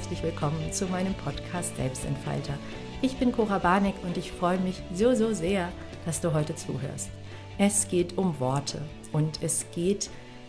Herzlich 0.00 0.22
willkommen 0.22 0.72
zu 0.72 0.86
meinem 0.86 1.12
Podcast 1.12 1.76
Selbstentfalter. 1.76 2.54
Ich 3.02 3.18
bin 3.18 3.32
Cora 3.32 3.58
Barnick 3.58 3.96
und 4.02 4.16
ich 4.16 4.32
freue 4.32 4.58
mich 4.58 4.82
so, 4.94 5.14
so 5.14 5.34
sehr, 5.34 5.70
dass 6.06 6.22
du 6.22 6.32
heute 6.32 6.54
zuhörst. 6.54 7.10
Es 7.58 7.86
geht 7.86 8.16
um 8.16 8.40
Worte 8.40 8.80
und 9.12 9.42
es 9.42 9.66
geht 9.74 10.08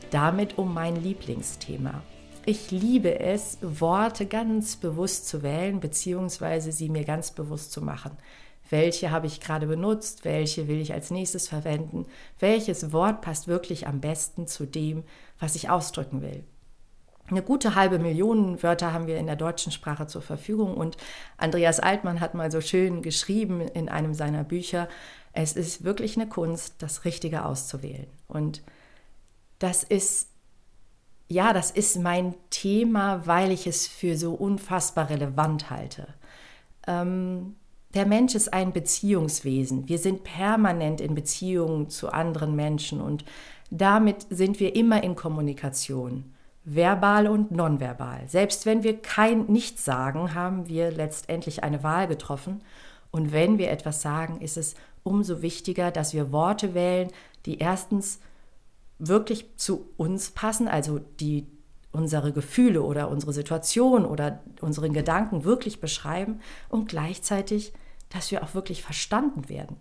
damit 0.09 0.57
um 0.57 0.73
mein 0.73 0.95
Lieblingsthema. 0.95 2.02
Ich 2.45 2.71
liebe 2.71 3.20
es, 3.20 3.57
Worte 3.61 4.25
ganz 4.25 4.77
bewusst 4.77 5.27
zu 5.27 5.43
wählen, 5.43 5.81
beziehungsweise 5.81 6.71
sie 6.71 6.88
mir 6.88 7.04
ganz 7.04 7.31
bewusst 7.31 7.73
zu 7.73 7.81
machen. 7.81 8.12
Welche 8.70 9.12
habe 9.12 9.27
ich 9.27 9.41
gerade 9.41 9.68
benutzt? 9.68 10.23
Welche 10.23 10.70
will 10.70 10.79
ich 10.79 10.93
als 10.93 11.12
nächstes 11.12 11.49
verwenden? 11.49 12.05
Welches 12.40 12.93
Wort 12.93 13.20
passt 13.20 13.49
wirklich 13.49 13.85
am 13.85 13.99
besten 13.99 14.48
zu 14.48 14.65
dem, 14.65 15.04
was 15.40 15.55
ich 15.55 15.70
ausdrücken 15.70 16.21
will? 16.21 16.45
Eine 17.31 17.41
gute 17.41 17.76
halbe 17.76 17.98
Million 17.98 18.62
Wörter 18.62 18.91
haben 18.91 19.08
wir 19.08 19.17
in 19.17 19.26
der 19.26 19.38
deutschen 19.38 19.71
Sprache 19.71 20.05
zur 20.05 20.21
Verfügung 20.21 20.76
und 20.76 20.98
Andreas 21.38 21.80
Altmann 21.80 22.20
hat 22.20 22.34
mal 22.34 22.52
so 22.52 22.59
schön 22.59 23.02
geschrieben 23.02 23.62
in 23.62 23.88
einem 23.88 24.13
seiner 24.13 24.44
Bücher, 24.44 24.90
es 25.31 25.54
ist 25.54 25.85
wirklich 25.85 26.17
eine 26.17 26.27
Kunst, 26.27 26.76
das 26.80 27.05
Richtige 27.05 27.45
auszuwählen. 27.45 28.07
Und 28.27 28.62
das 29.59 29.84
ist, 29.84 30.27
ja, 31.30 31.54
das 31.54 31.71
ist 31.71 31.98
mein 31.99 32.35
Thema, 32.49 33.26
weil 33.26 33.52
ich 33.52 33.66
es 33.66 33.88
für 33.88 34.18
so 34.18 34.34
unfassbar 34.34 35.09
relevant 35.09 35.70
halte. 35.70 36.07
Ähm, 36.85 37.55
der 37.93 38.05
Mensch 38.05 38.35
ist 38.35 38.54
ein 38.54 38.74
Beziehungswesen. 38.74 39.87
Wir 39.87 39.99
sind 39.99 40.26
permanent 40.26 40.99
in 40.99 41.15
Beziehungen 41.15 41.90
zu 41.90 42.12
anderen 42.12 42.57
Menschen 42.57 42.99
und 42.99 43.24
damit 43.70 44.26
sind 44.29 44.59
wir 44.59 44.76
immer 44.76 45.02
in 45.02 45.15
Kommunikation 45.15 46.30
verbal 46.63 47.27
und 47.27 47.51
nonverbal. 47.51 48.27
Selbst 48.27 48.65
wenn 48.65 48.84
wir 48.84 49.01
kein 49.01 49.45
Nichts 49.48 49.84
sagen, 49.84 50.34
haben 50.35 50.68
wir 50.68 50.91
letztendlich 50.91 51.63
eine 51.63 51.84
Wahl 51.84 52.07
getroffen. 52.07 52.62
Und 53.09 53.31
wenn 53.31 53.57
wir 53.57 53.71
etwas 53.71 54.01
sagen, 54.01 54.41
ist 54.41 54.57
es 54.57 54.76
umso 55.03 55.41
wichtiger, 55.41 55.91
dass 55.91 56.13
wir 56.13 56.31
Worte 56.31 56.73
wählen, 56.73 57.09
die 57.45 57.57
erstens 57.57 58.20
wirklich 58.99 59.57
zu 59.57 59.90
uns 59.98 60.31
passen, 60.31 60.68
also 60.68 60.99
die 61.20 61.48
unsere 61.91 62.31
Gefühle 62.31 62.84
oder 62.84 63.09
unsere 63.09 63.34
Situation 63.34 64.06
oder 64.06 64.41
unseren 64.62 64.94
Gedanken 64.94 65.44
wirklich 65.44 65.81
beschreiben 65.81 66.40
und 66.69 66.88
gleichzeitig, 66.88 67.73
dass 68.09 68.31
wir 68.31 68.44
auch 68.44 68.53
wirklich 68.53 68.81
verstanden 68.81 69.50
werden. 69.50 69.78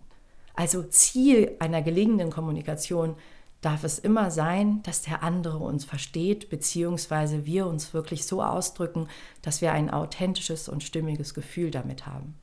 Also 0.55 0.83
Ziel 0.83 1.55
einer 1.59 1.81
gelingenden 1.81 2.29
Kommunikation 2.29 3.15
darf 3.61 3.83
es 3.83 3.99
immer 3.99 4.31
sein, 4.31 4.81
dass 4.83 5.03
der 5.03 5.23
andere 5.23 5.59
uns 5.59 5.85
versteht, 5.85 6.49
beziehungsweise 6.49 7.45
wir 7.45 7.67
uns 7.67 7.93
wirklich 7.93 8.25
so 8.25 8.43
ausdrücken, 8.43 9.07
dass 9.43 9.61
wir 9.61 9.71
ein 9.71 9.91
authentisches 9.91 10.67
und 10.67 10.83
stimmiges 10.83 11.33
Gefühl 11.33 11.69
damit 11.69 12.07
haben. 12.07 12.35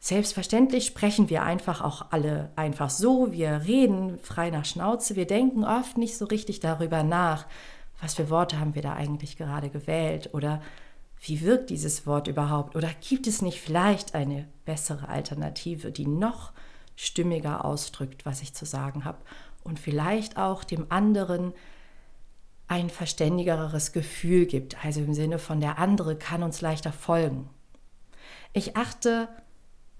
Selbstverständlich 0.00 0.86
sprechen 0.86 1.30
wir 1.30 1.42
einfach 1.42 1.80
auch 1.80 2.06
alle 2.10 2.50
einfach 2.56 2.90
so, 2.90 3.32
wir 3.32 3.62
reden 3.66 4.18
frei 4.18 4.50
nach 4.50 4.64
Schnauze, 4.64 5.14
wir 5.14 5.26
denken 5.26 5.62
oft 5.62 5.98
nicht 5.98 6.16
so 6.16 6.24
richtig 6.24 6.58
darüber 6.60 7.02
nach, 7.02 7.46
was 8.00 8.14
für 8.14 8.30
Worte 8.30 8.58
haben 8.58 8.74
wir 8.74 8.82
da 8.82 8.94
eigentlich 8.94 9.36
gerade 9.36 9.68
gewählt 9.68 10.30
oder 10.32 10.62
wie 11.22 11.42
wirkt 11.42 11.68
dieses 11.68 12.06
Wort 12.06 12.28
überhaupt? 12.28 12.76
Oder 12.76 12.88
gibt 13.06 13.26
es 13.26 13.42
nicht 13.42 13.60
vielleicht 13.60 14.14
eine 14.14 14.48
bessere 14.64 15.08
Alternative, 15.08 15.92
die 15.92 16.06
noch 16.06 16.52
stimmiger 16.96 17.62
ausdrückt, 17.64 18.24
was 18.24 18.40
ich 18.40 18.54
zu 18.54 18.64
sagen 18.64 19.04
habe 19.04 19.18
und 19.62 19.78
vielleicht 19.78 20.36
auch 20.36 20.64
dem 20.64 20.86
anderen 20.90 21.52
ein 22.68 22.88
verständigeres 22.88 23.92
Gefühl 23.92 24.46
gibt, 24.46 24.84
also 24.84 25.00
im 25.00 25.12
Sinne 25.12 25.38
von 25.38 25.60
der 25.60 25.78
andere 25.78 26.16
kann 26.16 26.42
uns 26.42 26.60
leichter 26.60 26.92
folgen. 26.92 27.50
Ich 28.52 28.76
achte 28.76 29.28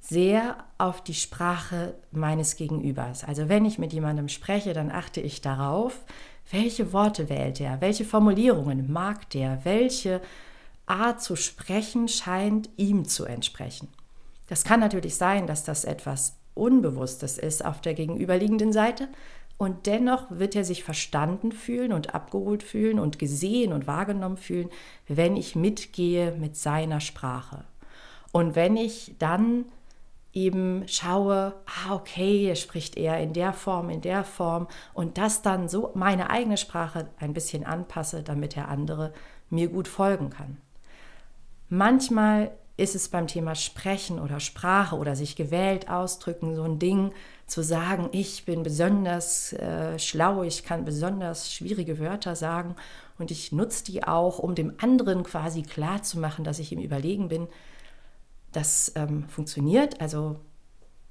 sehr 0.00 0.64
auf 0.78 1.02
die 1.02 1.14
Sprache 1.14 1.94
meines 2.10 2.56
Gegenübers. 2.56 3.24
Also 3.24 3.48
wenn 3.48 3.64
ich 3.64 3.78
mit 3.78 3.92
jemandem 3.92 4.28
spreche, 4.28 4.72
dann 4.72 4.90
achte 4.90 5.20
ich 5.20 5.40
darauf, 5.40 6.04
welche 6.50 6.92
Worte 6.92 7.28
wählt 7.28 7.60
er, 7.60 7.80
welche 7.80 8.04
Formulierungen 8.04 8.90
mag 8.90 9.28
der, 9.30 9.64
welche 9.64 10.20
Art 10.86 11.22
zu 11.22 11.36
sprechen 11.36 12.08
scheint 12.08 12.70
ihm 12.76 13.06
zu 13.06 13.24
entsprechen. 13.24 13.88
Das 14.48 14.64
kann 14.64 14.80
natürlich 14.80 15.16
sein, 15.16 15.46
dass 15.46 15.62
das 15.64 15.84
etwas 15.84 16.36
Unbewusstes 16.54 17.38
ist 17.38 17.64
auf 17.64 17.80
der 17.80 17.94
gegenüberliegenden 17.94 18.72
Seite, 18.72 19.08
und 19.60 19.84
dennoch 19.84 20.30
wird 20.30 20.56
er 20.56 20.64
sich 20.64 20.84
verstanden 20.84 21.52
fühlen 21.52 21.92
und 21.92 22.14
abgeholt 22.14 22.62
fühlen 22.62 22.98
und 22.98 23.18
gesehen 23.18 23.74
und 23.74 23.86
wahrgenommen 23.86 24.38
fühlen, 24.38 24.70
wenn 25.06 25.36
ich 25.36 25.54
mitgehe 25.54 26.32
mit 26.32 26.56
seiner 26.56 27.00
Sprache. 27.00 27.64
Und 28.32 28.54
wenn 28.54 28.78
ich 28.78 29.16
dann 29.18 29.66
eben 30.32 30.88
schaue, 30.88 31.52
ah, 31.66 31.94
okay, 31.94 32.46
er 32.46 32.56
spricht 32.56 32.96
eher 32.96 33.20
in 33.20 33.34
der 33.34 33.52
Form, 33.52 33.90
in 33.90 34.00
der 34.00 34.24
Form 34.24 34.66
und 34.94 35.18
das 35.18 35.42
dann 35.42 35.68
so 35.68 35.90
meine 35.92 36.30
eigene 36.30 36.56
Sprache 36.56 37.10
ein 37.18 37.34
bisschen 37.34 37.66
anpasse, 37.66 38.22
damit 38.22 38.56
der 38.56 38.68
andere 38.68 39.12
mir 39.50 39.68
gut 39.68 39.88
folgen 39.88 40.30
kann. 40.30 40.56
Manchmal 41.68 42.50
ist 42.80 42.94
es 42.94 43.08
beim 43.08 43.26
Thema 43.26 43.54
Sprechen 43.54 44.18
oder 44.18 44.40
Sprache 44.40 44.96
oder 44.96 45.14
sich 45.14 45.36
gewählt 45.36 45.90
ausdrücken 45.90 46.54
so 46.56 46.62
ein 46.62 46.78
Ding, 46.78 47.12
zu 47.46 47.62
sagen, 47.62 48.08
ich 48.12 48.44
bin 48.44 48.62
besonders 48.62 49.52
äh, 49.52 49.98
schlau, 49.98 50.44
ich 50.44 50.64
kann 50.64 50.84
besonders 50.84 51.52
schwierige 51.52 51.98
Wörter 51.98 52.36
sagen 52.36 52.76
und 53.18 53.30
ich 53.30 53.52
nutze 53.52 53.84
die 53.84 54.04
auch, 54.04 54.38
um 54.38 54.54
dem 54.54 54.74
anderen 54.78 55.24
quasi 55.24 55.62
klarzumachen, 55.62 56.44
dass 56.44 56.58
ich 56.58 56.72
ihm 56.72 56.80
überlegen 56.80 57.28
bin. 57.28 57.48
Das 58.52 58.92
ähm, 58.94 59.28
funktioniert, 59.28 60.00
also 60.00 60.36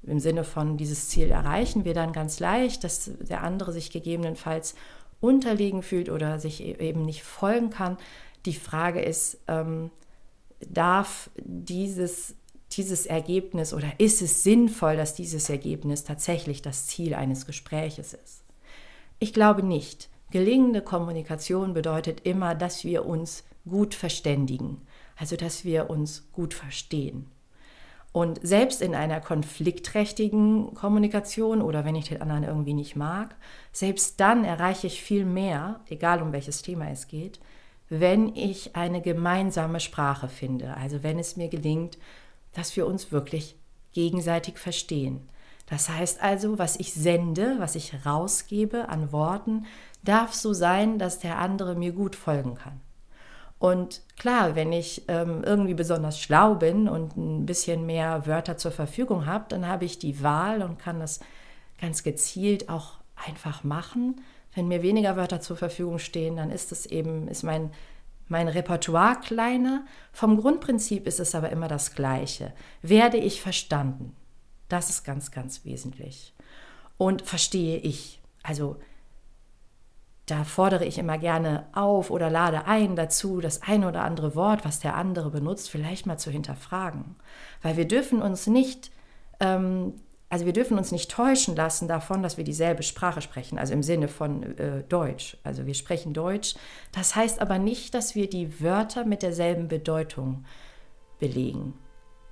im 0.02 0.20
Sinne 0.20 0.46
von 0.46 0.78
dieses 0.78 1.10
Ziel 1.10 1.30
erreichen 1.30 1.84
wir 1.86 1.94
dann 1.94 2.14
ganz 2.14 2.40
leicht, 2.40 2.84
dass 2.84 3.12
der 3.20 3.44
andere 3.44 3.74
sich 3.74 3.92
gegebenenfalls 3.92 4.76
unterlegen 5.20 5.84
fühlt 5.84 6.10
oder 6.10 6.40
sich 6.40 6.64
e-, 6.64 6.78
eben 6.80 7.06
nicht 7.06 7.24
folgen 7.24 7.70
kann. 7.70 7.98
Die 8.46 8.54
Frage 8.54 9.02
ist, 9.02 9.40
ähm, 9.48 9.92
darf 10.62 11.30
dieses 11.38 12.36
dieses 12.72 13.06
Ergebnis 13.06 13.74
oder 13.74 13.92
ist 13.98 14.22
es 14.22 14.44
sinnvoll, 14.44 14.96
dass 14.96 15.16
dieses 15.16 15.50
Ergebnis 15.50 16.04
tatsächlich 16.04 16.62
das 16.62 16.88
Ziel 16.88 17.16
eines 17.16 17.46
Gespräches 17.46 18.14
ist? 18.14 18.44
Ich 19.18 19.34
glaube 19.34 19.64
nicht. 19.64 20.10
Gelingende 20.32 20.82
Kommunikation 20.82 21.74
bedeutet 21.74 22.22
immer, 22.26 22.54
dass 22.54 22.84
wir 22.84 23.06
uns 23.06 23.44
gut 23.68 23.96
verständigen, 23.96 24.82
also 25.16 25.36
dass 25.36 25.66
wir 25.66 25.90
uns 25.90 26.30
gut 26.32 26.54
verstehen. 26.54 27.26
Und 28.12 28.40
selbst 28.42 28.82
in 28.82 28.96
einer 28.96 29.22
konfliktträchtigen 29.22 30.74
Kommunikation 30.74 31.62
oder 31.62 31.86
wenn 31.86 31.96
ich 31.96 32.10
den 32.10 32.22
anderen 32.22 32.44
irgendwie 32.44 32.74
nicht 32.74 32.96
mag, 32.96 33.36
selbst 33.72 34.20
dann 34.20 34.46
erreiche 34.46 34.88
ich 34.88 35.02
viel 35.02 35.26
mehr, 35.26 35.82
egal 35.90 36.22
um 36.22 36.32
welches 36.32 36.62
Thema 36.62 36.90
es 36.90 37.08
geht, 37.08 37.40
wenn 37.90 38.36
ich 38.36 38.76
eine 38.76 39.02
gemeinsame 39.02 39.80
Sprache 39.80 40.30
finde. 40.30 40.78
Also 40.78 41.04
wenn 41.04 41.20
es 41.20 41.36
mir 41.38 41.50
gelingt, 41.50 41.98
dass 42.54 42.76
wir 42.76 42.86
uns 42.88 43.12
wirklich 43.12 43.56
gegenseitig 43.94 44.58
verstehen. 44.58 45.28
Das 45.66 45.90
heißt 45.90 46.22
also, 46.22 46.58
was 46.58 46.78
ich 46.78 46.94
sende, 46.94 47.56
was 47.60 47.76
ich 47.76 48.06
rausgebe 48.06 48.90
an 48.90 49.12
Worten, 49.12 49.66
darf 50.04 50.34
so 50.34 50.54
sein, 50.54 50.98
dass 50.98 51.20
der 51.20 51.38
andere 51.38 51.76
mir 51.76 51.92
gut 51.92 52.16
folgen 52.16 52.56
kann. 52.56 52.82
Und 53.60 54.02
klar, 54.18 54.56
wenn 54.56 54.72
ich 54.72 55.04
ähm, 55.10 55.44
irgendwie 55.44 55.74
besonders 55.74 56.20
schlau 56.20 56.56
bin 56.56 56.88
und 56.88 57.18
ein 57.18 57.46
bisschen 57.46 57.86
mehr 57.86 58.26
Wörter 58.26 58.58
zur 58.58 58.72
Verfügung 58.72 59.26
habe, 59.26 59.46
dann 59.50 59.68
habe 59.68 59.86
ich 59.86 60.00
die 60.00 60.24
Wahl 60.24 60.62
und 60.62 60.80
kann 60.80 61.00
das 61.00 61.20
ganz 61.80 62.04
gezielt 62.04 62.70
auch 62.70 62.94
einfach 63.16 63.64
machen. 63.66 64.22
Wenn 64.60 64.68
mir 64.68 64.82
weniger 64.82 65.16
Wörter 65.16 65.40
zur 65.40 65.56
Verfügung 65.56 66.00
stehen, 66.00 66.36
dann 66.36 66.52
ist 66.52 66.74
es 66.74 66.86
eben, 66.86 67.30
ist 67.30 67.44
mein 67.44 67.72
mein 68.28 68.50
Repertoire 68.50 69.20
kleiner. 69.22 69.86
Vom 70.12 70.38
Grundprinzip 70.38 71.08
ist 71.08 71.22
es 71.22 71.34
aber 71.34 71.50
immer 71.50 71.70
das 71.70 71.96
gleiche. 71.96 72.54
Werde 72.82 73.16
ich 73.16 73.42
verstanden? 73.42 74.16
Das 74.68 74.90
ist 74.90 75.06
ganz, 75.06 75.32
ganz 75.32 75.64
wesentlich. 75.64 76.36
Und 76.98 77.22
verstehe 77.22 77.78
ich? 77.78 78.22
Also 78.44 78.76
da 80.26 80.44
fordere 80.44 80.86
ich 80.86 80.98
immer 80.98 81.18
gerne 81.18 81.68
auf 81.72 82.12
oder 82.12 82.30
lade 82.30 82.66
ein 82.66 82.98
dazu, 82.98 83.40
das 83.40 83.62
ein 83.62 83.86
oder 83.86 84.04
andere 84.04 84.36
Wort, 84.36 84.66
was 84.66 84.82
der 84.82 84.96
andere 84.96 85.32
benutzt, 85.32 85.70
vielleicht 85.70 86.06
mal 86.06 86.18
zu 86.18 86.32
hinterfragen. 86.32 87.16
Weil 87.62 87.78
wir 87.78 87.88
dürfen 87.88 88.22
uns 88.22 88.46
nicht 88.46 88.92
ähm, 89.40 89.94
also 90.30 90.46
wir 90.46 90.54
dürfen 90.54 90.78
uns 90.78 90.92
nicht 90.92 91.10
täuschen 91.10 91.56
lassen 91.56 91.88
davon, 91.88 92.22
dass 92.22 92.38
wir 92.38 92.44
dieselbe 92.44 92.84
Sprache 92.84 93.22
sprechen, 93.22 93.58
also 93.58 93.74
im 93.74 93.82
Sinne 93.82 94.08
von 94.08 94.58
äh, 94.58 94.84
Deutsch. 94.84 95.38
Also 95.44 95.66
wir 95.66 95.74
sprechen 95.74 96.14
Deutsch. 96.14 96.56
Das 96.92 97.16
heißt 97.16 97.42
aber 97.42 97.58
nicht, 97.58 97.96
dass 97.96 98.14
wir 98.14 98.30
die 98.30 98.62
Wörter 98.62 99.06
mit 99.06 99.24
derselben 99.24 99.68
Bedeutung 99.68 100.46
belegen. 101.20 101.74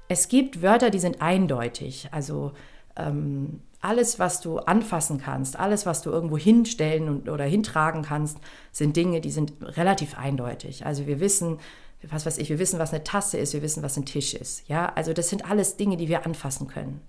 Es 0.09 0.27
gibt 0.27 0.61
Wörter, 0.61 0.91
die 0.91 0.99
sind 0.99 1.21
eindeutig. 1.21 2.09
Also 2.11 2.53
ähm, 2.95 3.61
alles, 3.81 4.19
was 4.19 4.41
du 4.41 4.59
anfassen 4.59 5.19
kannst, 5.19 5.57
alles, 5.57 5.85
was 5.87 6.03
du 6.03 6.11
irgendwo 6.11 6.37
hinstellen 6.37 7.09
und, 7.09 7.29
oder 7.29 7.45
hintragen 7.45 8.03
kannst, 8.03 8.37
sind 8.71 8.95
Dinge, 8.95 9.21
die 9.21 9.31
sind 9.31 9.53
relativ 9.61 10.17
eindeutig. 10.17 10.85
Also 10.85 11.07
wir 11.07 11.19
wissen, 11.19 11.59
was 12.03 12.25
weiß 12.27 12.37
ich, 12.37 12.49
wir 12.49 12.59
wissen, 12.59 12.79
was 12.79 12.93
eine 12.93 13.03
Tasse 13.03 13.37
ist, 13.37 13.53
wir 13.53 13.61
wissen, 13.63 13.83
was 13.83 13.97
ein 13.97 14.05
Tisch 14.05 14.35
ist. 14.35 14.67
Ja, 14.69 14.91
also 14.93 15.13
das 15.13 15.29
sind 15.29 15.49
alles 15.49 15.77
Dinge, 15.77 15.97
die 15.97 16.07
wir 16.07 16.25
anfassen 16.25 16.67
können. 16.67 17.01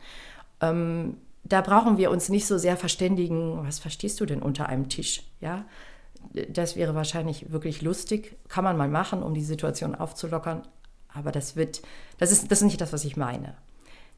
Ähm, 0.61 1.17
da 1.45 1.61
brauchen 1.61 1.97
wir 1.97 2.11
uns 2.11 2.29
nicht 2.29 2.47
so 2.47 2.59
sehr 2.59 2.77
verständigen, 2.77 3.65
was 3.67 3.79
verstehst 3.79 4.21
du 4.21 4.27
denn 4.27 4.43
unter 4.43 4.69
einem 4.69 4.89
Tisch? 4.89 5.23
Ja, 5.41 5.65
das 6.51 6.77
wäre 6.77 6.95
wahrscheinlich 6.95 7.53
wirklich 7.53 7.81
lustig, 7.81 8.37
kann 8.49 8.65
man 8.65 8.77
mal 8.77 8.89
machen, 8.89 9.23
um 9.23 9.35
die 9.35 9.45
Situation 9.45 9.95
aufzulockern, 9.95 10.63
aber 11.09 11.33
das 11.33 11.57
wird, 11.57 11.83
das 12.19 12.33
ist, 12.33 12.51
das 12.51 12.61
ist 12.61 12.65
nicht 12.65 12.81
das, 12.81 12.93
was 12.93 13.05
ich 13.05 13.17
meine. 13.17 13.55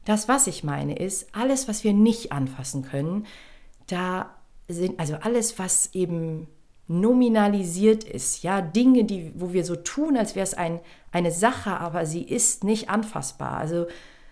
Das, 0.05 0.27
was 0.27 0.47
ich 0.47 0.63
meine, 0.63 0.95
ist, 0.95 1.33
alles, 1.33 1.67
was 1.67 1.83
wir 1.83 1.93
nicht 1.93 2.31
anfassen 2.31 2.81
können, 2.81 3.27
da 3.87 4.31
sind, 4.67 4.99
also 4.99 5.15
alles, 5.15 5.59
was 5.59 5.93
eben 5.93 6.47
nominalisiert 6.87 8.03
ist, 8.03 8.43
ja, 8.43 8.61
Dinge, 8.61 9.05
die, 9.05 9.31
wo 9.35 9.53
wir 9.53 9.63
so 9.63 9.75
tun, 9.75 10.17
als 10.17 10.35
wäre 10.35 10.43
es 10.43 10.53
ein, 10.53 10.79
eine 11.11 11.31
Sache, 11.31 11.79
aber 11.79 12.05
sie 12.05 12.23
ist 12.23 12.63
nicht 12.63 12.89
anfassbar. 12.89 13.57
Also 13.57 13.85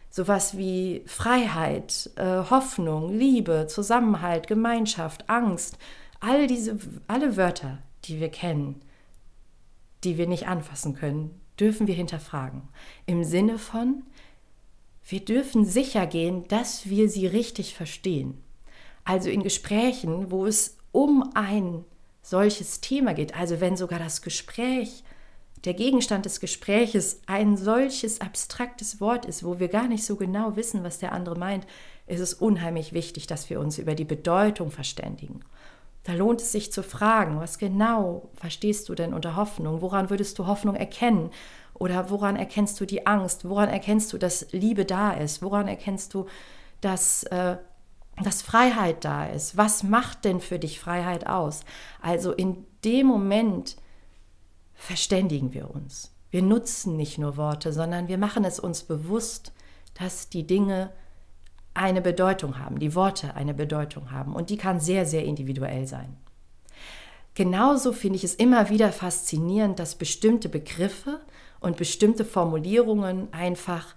sowas 0.10 0.58
wie 0.58 1.04
Freiheit, 1.06 2.10
äh, 2.16 2.44
Hoffnung, 2.50 3.18
Liebe, 3.18 3.68
Zusammenhalt, 3.68 4.48
Gemeinschaft, 4.48 5.30
Angst, 5.30 5.78
all 6.20 6.48
diese, 6.48 6.78
alle 7.08 7.38
Wörter, 7.38 7.80
die 8.06 8.20
wir 8.20 8.30
kennen, 8.30 8.82
die 10.04 10.18
wir 10.18 10.28
nicht 10.28 10.48
anfassen 10.48 10.96
können, 10.96 11.40
dürfen 11.60 11.88
wir 11.88 11.96
hinterfragen. 11.96 12.64
Im 13.06 13.24
Sinne 13.24 13.58
von, 13.58 14.04
wir 15.08 15.20
dürfen 15.20 15.66
sicher 15.66 16.08
gehen, 16.08 16.48
dass 16.48 16.90
wir 16.90 17.10
sie 17.10 17.28
richtig 17.28 17.76
verstehen. 17.76 18.42
Also 19.04 19.30
in 19.30 19.44
Gesprächen, 19.44 20.32
wo 20.32 20.46
es 20.46 20.78
um 20.92 21.32
ein 21.34 21.84
solches 22.22 22.82
Thema 22.82 23.14
geht, 23.14 23.36
also 23.36 23.60
wenn 23.60 23.76
sogar 23.76 24.00
das 24.00 24.22
Gespräch, 24.22 25.04
der 25.66 25.74
Gegenstand 25.74 26.26
des 26.26 26.40
Gespräches 26.40 27.22
ein 27.26 27.58
solches 27.58 28.22
abstraktes 28.22 29.02
Wort 29.02 29.26
ist, 29.26 29.44
wo 29.44 29.60
wir 29.60 29.68
gar 29.68 29.88
nicht 29.88 30.06
so 30.06 30.16
genau 30.16 30.56
wissen, 30.56 30.84
was 30.84 31.00
der 31.00 31.12
andere 31.12 31.38
meint, 31.38 31.68
ist 32.08 32.22
es 32.22 32.34
unheimlich 32.34 32.94
wichtig, 32.94 33.28
dass 33.28 33.50
wir 33.50 33.60
uns 33.60 33.78
über 33.78 33.96
die 33.96 34.06
Bedeutung 34.06 34.72
verständigen. 34.72 35.42
Da 36.04 36.14
lohnt 36.14 36.42
es 36.42 36.52
sich 36.52 36.72
zu 36.72 36.82
fragen, 36.82 37.40
was 37.40 37.58
genau 37.58 38.30
verstehst 38.36 38.90
du 38.90 38.96
denn 38.96 39.14
unter 39.14 39.36
Hoffnung? 39.36 39.82
Woran 39.82 40.10
würdest 40.10 40.40
du 40.40 40.48
Hoffnung 40.48 40.76
erkennen? 40.76 41.30
Oder 41.74 42.10
woran 42.10 42.36
erkennst 42.36 42.80
du 42.80 42.86
die 42.86 43.06
Angst? 43.06 43.48
Woran 43.48 43.70
erkennst 43.70 44.12
du, 44.14 44.18
dass 44.18 44.52
Liebe 44.52 44.86
da 44.86 45.12
ist? 45.12 45.42
Woran 45.42 45.68
erkennst 45.68 46.14
du, 46.14 46.26
dass, 46.82 47.24
äh, 47.24 47.58
dass 48.24 48.42
Freiheit 48.42 49.04
da 49.04 49.28
ist? 49.28 49.58
Was 49.58 49.84
macht 49.84 50.26
denn 50.26 50.40
für 50.40 50.58
dich 50.58 50.80
Freiheit 50.80 51.28
aus? 51.28 51.62
Also 52.02 52.32
in 52.32 52.66
dem 52.84 53.08
Moment 53.08 53.76
verständigen 54.80 55.54
wir 55.54 55.70
uns. 55.70 56.12
Wir 56.31 56.42
nutzen 56.42 56.96
nicht 56.96 57.18
nur 57.18 57.38
Worte, 57.38 57.74
sondern 57.74 58.08
wir 58.08 58.18
machen 58.18 58.46
es 58.46 58.60
uns 58.60 58.84
bewusst, 58.84 59.52
dass 59.94 60.30
die 60.30 60.48
Dinge 60.48 60.92
eine 61.74 62.02
Bedeutung 62.02 62.58
haben, 62.58 62.80
die 62.80 62.96
Worte 62.96 63.36
eine 63.36 63.54
Bedeutung 63.54 64.12
haben. 64.12 64.34
Und 64.34 64.50
die 64.50 64.58
kann 64.58 64.80
sehr, 64.80 65.06
sehr 65.06 65.26
individuell 65.26 65.86
sein. 65.86 66.16
Genauso 67.36 67.92
finde 67.94 68.18
ich 68.18 68.24
es 68.24 68.36
immer 68.36 68.70
wieder 68.70 68.92
faszinierend, 68.92 69.80
dass 69.80 69.96
bestimmte 69.96 70.50
Begriffe 70.50 71.20
und 71.60 71.78
bestimmte 71.78 72.25
Formulierungen 72.25 73.32
einfach 73.34 73.96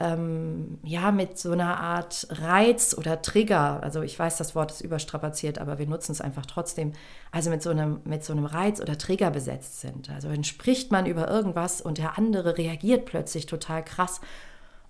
ähm, 0.00 0.78
ja 0.84 1.10
mit 1.10 1.38
so 1.38 1.50
einer 1.50 1.80
Art 1.80 2.28
Reiz 2.30 2.94
oder 2.96 3.20
Trigger, 3.20 3.82
also 3.82 4.02
ich 4.02 4.16
weiß, 4.18 4.36
das 4.36 4.54
Wort 4.54 4.70
ist 4.70 4.80
überstrapaziert, 4.80 5.58
aber 5.58 5.78
wir 5.78 5.86
nutzen 5.86 6.12
es 6.12 6.20
einfach 6.20 6.46
trotzdem, 6.46 6.92
also 7.32 7.50
mit 7.50 7.62
so 7.62 7.70
einem, 7.70 8.00
mit 8.04 8.24
so 8.24 8.32
einem 8.32 8.44
Reiz 8.44 8.80
oder 8.80 8.96
Trigger 8.96 9.30
besetzt 9.30 9.80
sind. 9.80 10.10
Also 10.10 10.28
dann 10.28 10.44
spricht 10.44 10.92
man 10.92 11.06
über 11.06 11.28
irgendwas 11.28 11.80
und 11.80 11.98
der 11.98 12.16
andere 12.16 12.58
reagiert 12.58 13.06
plötzlich 13.06 13.46
total 13.46 13.84
krass 13.84 14.20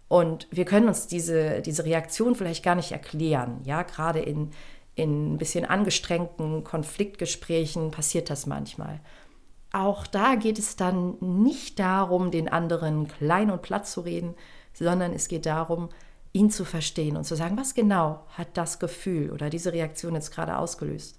und 0.08 0.46
wir 0.50 0.64
können 0.64 0.88
uns 0.88 1.06
diese, 1.06 1.61
diese 1.61 1.84
Reaktion 1.84 2.34
vielleicht 2.34 2.64
gar 2.64 2.75
nicht 2.75 2.93
erklären. 2.93 3.61
Ja, 3.64 3.82
gerade 3.82 4.20
in, 4.20 4.50
in 4.94 5.34
ein 5.34 5.38
bisschen 5.38 5.66
angestrengten 5.66 6.64
Konfliktgesprächen 6.64 7.90
passiert 7.90 8.31
das 8.31 8.46
manchmal. 8.46 9.00
Auch 9.70 10.06
da 10.06 10.34
geht 10.34 10.58
es 10.58 10.76
dann 10.76 11.16
nicht 11.20 11.78
darum, 11.78 12.31
den 12.31 12.49
anderen 12.49 13.06
klein 13.06 13.50
und 13.50 13.61
platt 13.61 13.87
zu 13.87 14.00
reden, 14.00 14.34
sondern 14.78 15.12
es 15.12 15.28
geht 15.28 15.46
darum, 15.46 15.88
ihn 16.32 16.50
zu 16.50 16.64
verstehen 16.64 17.16
und 17.16 17.25
zu 17.25 17.34
sagen, 17.34 17.56
was 17.56 17.75
genau 17.75 18.25
hat 18.36 18.48
das 18.54 18.78
Gefühl 18.78 19.30
oder 19.30 19.50
diese 19.50 19.72
Reaktion 19.72 20.14
jetzt 20.14 20.30
gerade 20.30 20.56
ausgelöst? 20.58 21.19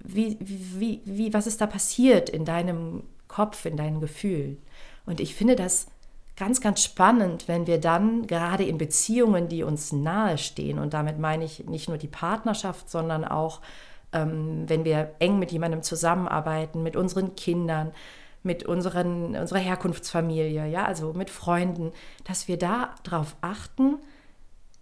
Wie, 0.00 0.36
wie, 0.40 1.00
wie, 1.04 1.32
was 1.32 1.46
ist 1.46 1.60
da 1.60 1.66
passiert 1.66 2.28
in 2.28 2.44
deinem 2.44 3.04
Kopf, 3.28 3.64
in 3.64 3.76
deinen 3.76 4.00
Gefühlen? 4.00 4.58
Und 5.06 5.20
ich 5.20 5.34
finde 5.34 5.56
das 5.56 5.86
ganz, 6.36 6.60
ganz 6.60 6.82
spannend, 6.82 7.48
wenn 7.48 7.66
wir 7.66 7.80
dann 7.80 8.26
gerade 8.26 8.64
in 8.64 8.78
Beziehungen, 8.78 9.48
die 9.48 9.62
uns 9.62 9.92
nahestehen, 9.92 10.78
und 10.78 10.92
damit 10.92 11.18
meine 11.18 11.44
ich 11.44 11.66
nicht 11.66 11.88
nur 11.88 11.98
die 11.98 12.08
Partnerschaft, 12.08 12.90
sondern 12.90 13.24
auch, 13.24 13.60
ähm, 14.12 14.64
wenn 14.68 14.84
wir 14.84 15.14
eng 15.18 15.38
mit 15.38 15.50
jemandem 15.50 15.82
zusammenarbeiten, 15.82 16.82
mit 16.82 16.96
unseren 16.96 17.36
Kindern, 17.36 17.92
mit 18.46 18.64
unseren, 18.64 19.36
unserer 19.36 19.58
Herkunftsfamilie, 19.58 20.66
ja, 20.66 20.86
also 20.86 21.12
mit 21.12 21.28
Freunden, 21.28 21.92
dass 22.24 22.48
wir 22.48 22.56
da 22.56 22.94
darauf 23.02 23.36
achten, 23.42 23.96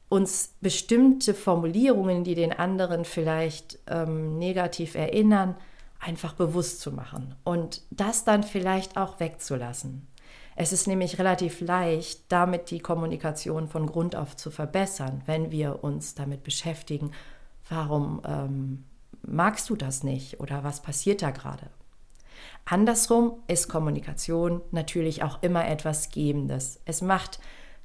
uns 0.08 0.55
bestimmte 0.61 1.34
Formulierungen, 1.34 2.22
die 2.22 2.37
den 2.37 2.52
anderen 2.52 3.05
vielleicht 3.05 3.78
ähm, 3.88 4.38
negativ 4.38 4.94
erinnern, 4.94 5.56
einfach 5.99 6.34
bewusst 6.34 6.81
zu 6.81 6.93
machen 6.93 7.34
und 7.43 7.81
das 7.90 8.25
dann 8.25 8.43
vielleicht 8.43 8.96
auch 8.96 9.19
wegzulassen. 9.19 10.06
Es 10.56 10.72
ist 10.72 10.87
nämlich 10.87 11.19
relativ 11.19 11.61
leicht, 11.61 12.20
damit 12.28 12.70
die 12.70 12.78
Kommunikation 12.78 13.66
von 13.66 13.87
Grund 13.87 14.14
auf 14.14 14.37
zu 14.37 14.52
verbessern, 14.52 15.22
wenn 15.26 15.50
wir 15.50 15.82
uns 15.82 16.14
damit 16.14 16.44
beschäftigen, 16.44 17.11
warum 17.69 18.22
ähm, 18.25 18.84
magst 19.22 19.69
du 19.69 19.75
das 19.75 20.05
nicht 20.05 20.38
oder 20.38 20.62
was 20.62 20.81
passiert 20.81 21.22
da 21.22 21.31
gerade. 21.31 21.70
Andersrum 22.64 23.43
ist 23.46 23.69
Kommunikation 23.69 24.62
natürlich 24.70 25.22
auch 25.22 25.43
immer 25.43 25.66
etwas 25.69 26.11
Gebendes. 26.11 26.80
Es 26.87 27.02
macht 27.02 27.38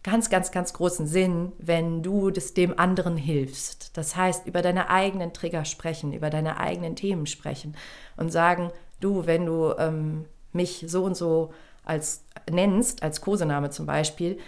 ganz, 0.03 0.29
ganz, 0.29 0.51
ganz 0.51 0.73
großen 0.73 1.07
Sinn, 1.07 1.51
wenn 1.57 2.01
du 2.01 2.31
das 2.31 2.53
dem 2.53 2.79
anderen 2.79 3.17
hilfst. 3.17 3.97
Das 3.97 4.15
heißt, 4.15 4.47
über 4.47 4.61
deine 4.61 4.89
eigenen 4.89 5.33
Trigger 5.33 5.65
sprechen, 5.65 6.13
über 6.13 6.29
deine 6.29 6.59
eigenen 6.59 6.95
Themen 6.95 7.25
sprechen 7.25 7.75
und 8.15 8.31
sagen, 8.31 8.71
du, 9.01 9.25
wenn 9.25 9.45
du 9.45 9.73
ähm, 9.77 10.25
mich 10.53 10.85
so 10.87 11.03
und 11.03 11.15
so 11.17 11.53
als 11.83 12.23
nennst, 12.49 13.03
als 13.03 13.19
Kosename 13.19 13.71
zum 13.71 13.85
Beispiel, 13.85 14.39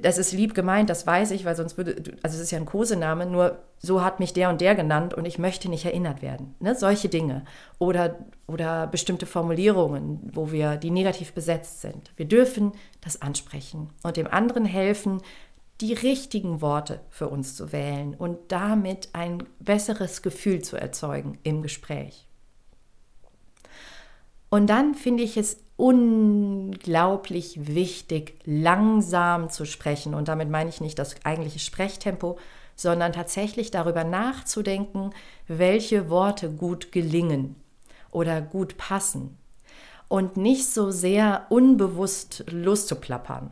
das 0.00 0.18
ist 0.18 0.32
lieb 0.32 0.54
gemeint, 0.54 0.90
das 0.90 1.06
weiß 1.06 1.30
ich, 1.32 1.44
weil 1.44 1.56
sonst 1.56 1.76
würde, 1.76 1.96
also 2.22 2.36
es 2.36 2.42
ist 2.42 2.50
ja 2.50 2.58
ein 2.58 2.66
Kosename, 2.66 3.26
nur 3.26 3.58
so 3.78 4.02
hat 4.02 4.20
mich 4.20 4.32
der 4.32 4.50
und 4.50 4.60
der 4.60 4.74
genannt 4.74 5.14
und 5.14 5.24
ich 5.26 5.38
möchte 5.38 5.68
nicht 5.68 5.84
erinnert 5.84 6.22
werden. 6.22 6.54
Ne? 6.60 6.74
Solche 6.74 7.08
Dinge. 7.08 7.44
Oder, 7.78 8.18
oder 8.46 8.86
bestimmte 8.86 9.26
Formulierungen, 9.26 10.30
wo 10.32 10.52
wir, 10.52 10.76
die 10.76 10.90
negativ 10.90 11.32
besetzt 11.32 11.80
sind. 11.80 12.12
Wir 12.16 12.26
dürfen 12.26 12.72
das 13.02 13.20
ansprechen 13.22 13.90
und 14.02 14.16
dem 14.16 14.26
anderen 14.26 14.64
helfen, 14.64 15.20
die 15.80 15.92
richtigen 15.92 16.62
Worte 16.62 17.00
für 17.10 17.28
uns 17.28 17.54
zu 17.54 17.72
wählen 17.72 18.14
und 18.14 18.38
damit 18.48 19.10
ein 19.12 19.44
besseres 19.60 20.22
Gefühl 20.22 20.62
zu 20.62 20.76
erzeugen 20.76 21.38
im 21.42 21.62
Gespräch. 21.62 22.26
Und 24.48 24.68
dann 24.68 24.94
finde 24.94 25.22
ich 25.22 25.36
es 25.36 25.58
unglaublich 25.76 27.66
wichtig, 27.66 28.40
langsam 28.44 29.50
zu 29.50 29.64
sprechen. 29.64 30.14
Und 30.14 30.28
damit 30.28 30.50
meine 30.50 30.70
ich 30.70 30.80
nicht 30.80 30.98
das 30.98 31.16
eigentliche 31.24 31.58
Sprechtempo, 31.58 32.38
sondern 32.74 33.12
tatsächlich 33.12 33.70
darüber 33.70 34.04
nachzudenken, 34.04 35.10
welche 35.48 36.10
Worte 36.10 36.50
gut 36.50 36.92
gelingen 36.92 37.56
oder 38.10 38.40
gut 38.40 38.76
passen. 38.76 39.36
Und 40.08 40.36
nicht 40.36 40.66
so 40.68 40.90
sehr 40.90 41.46
unbewusst 41.48 42.44
loszuplappern, 42.48 43.50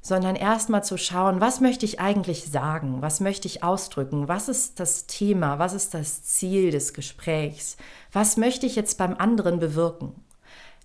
sondern 0.00 0.34
erstmal 0.34 0.82
zu 0.82 0.96
schauen, 0.96 1.40
was 1.40 1.60
möchte 1.60 1.84
ich 1.84 2.00
eigentlich 2.00 2.50
sagen, 2.50 3.00
was 3.00 3.20
möchte 3.20 3.46
ich 3.46 3.62
ausdrücken, 3.62 4.26
was 4.26 4.48
ist 4.48 4.80
das 4.80 5.06
Thema, 5.06 5.58
was 5.58 5.74
ist 5.74 5.94
das 5.94 6.24
Ziel 6.24 6.72
des 6.72 6.94
Gesprächs, 6.94 7.76
was 8.12 8.36
möchte 8.36 8.66
ich 8.66 8.74
jetzt 8.74 8.98
beim 8.98 9.14
anderen 9.14 9.60
bewirken. 9.60 10.14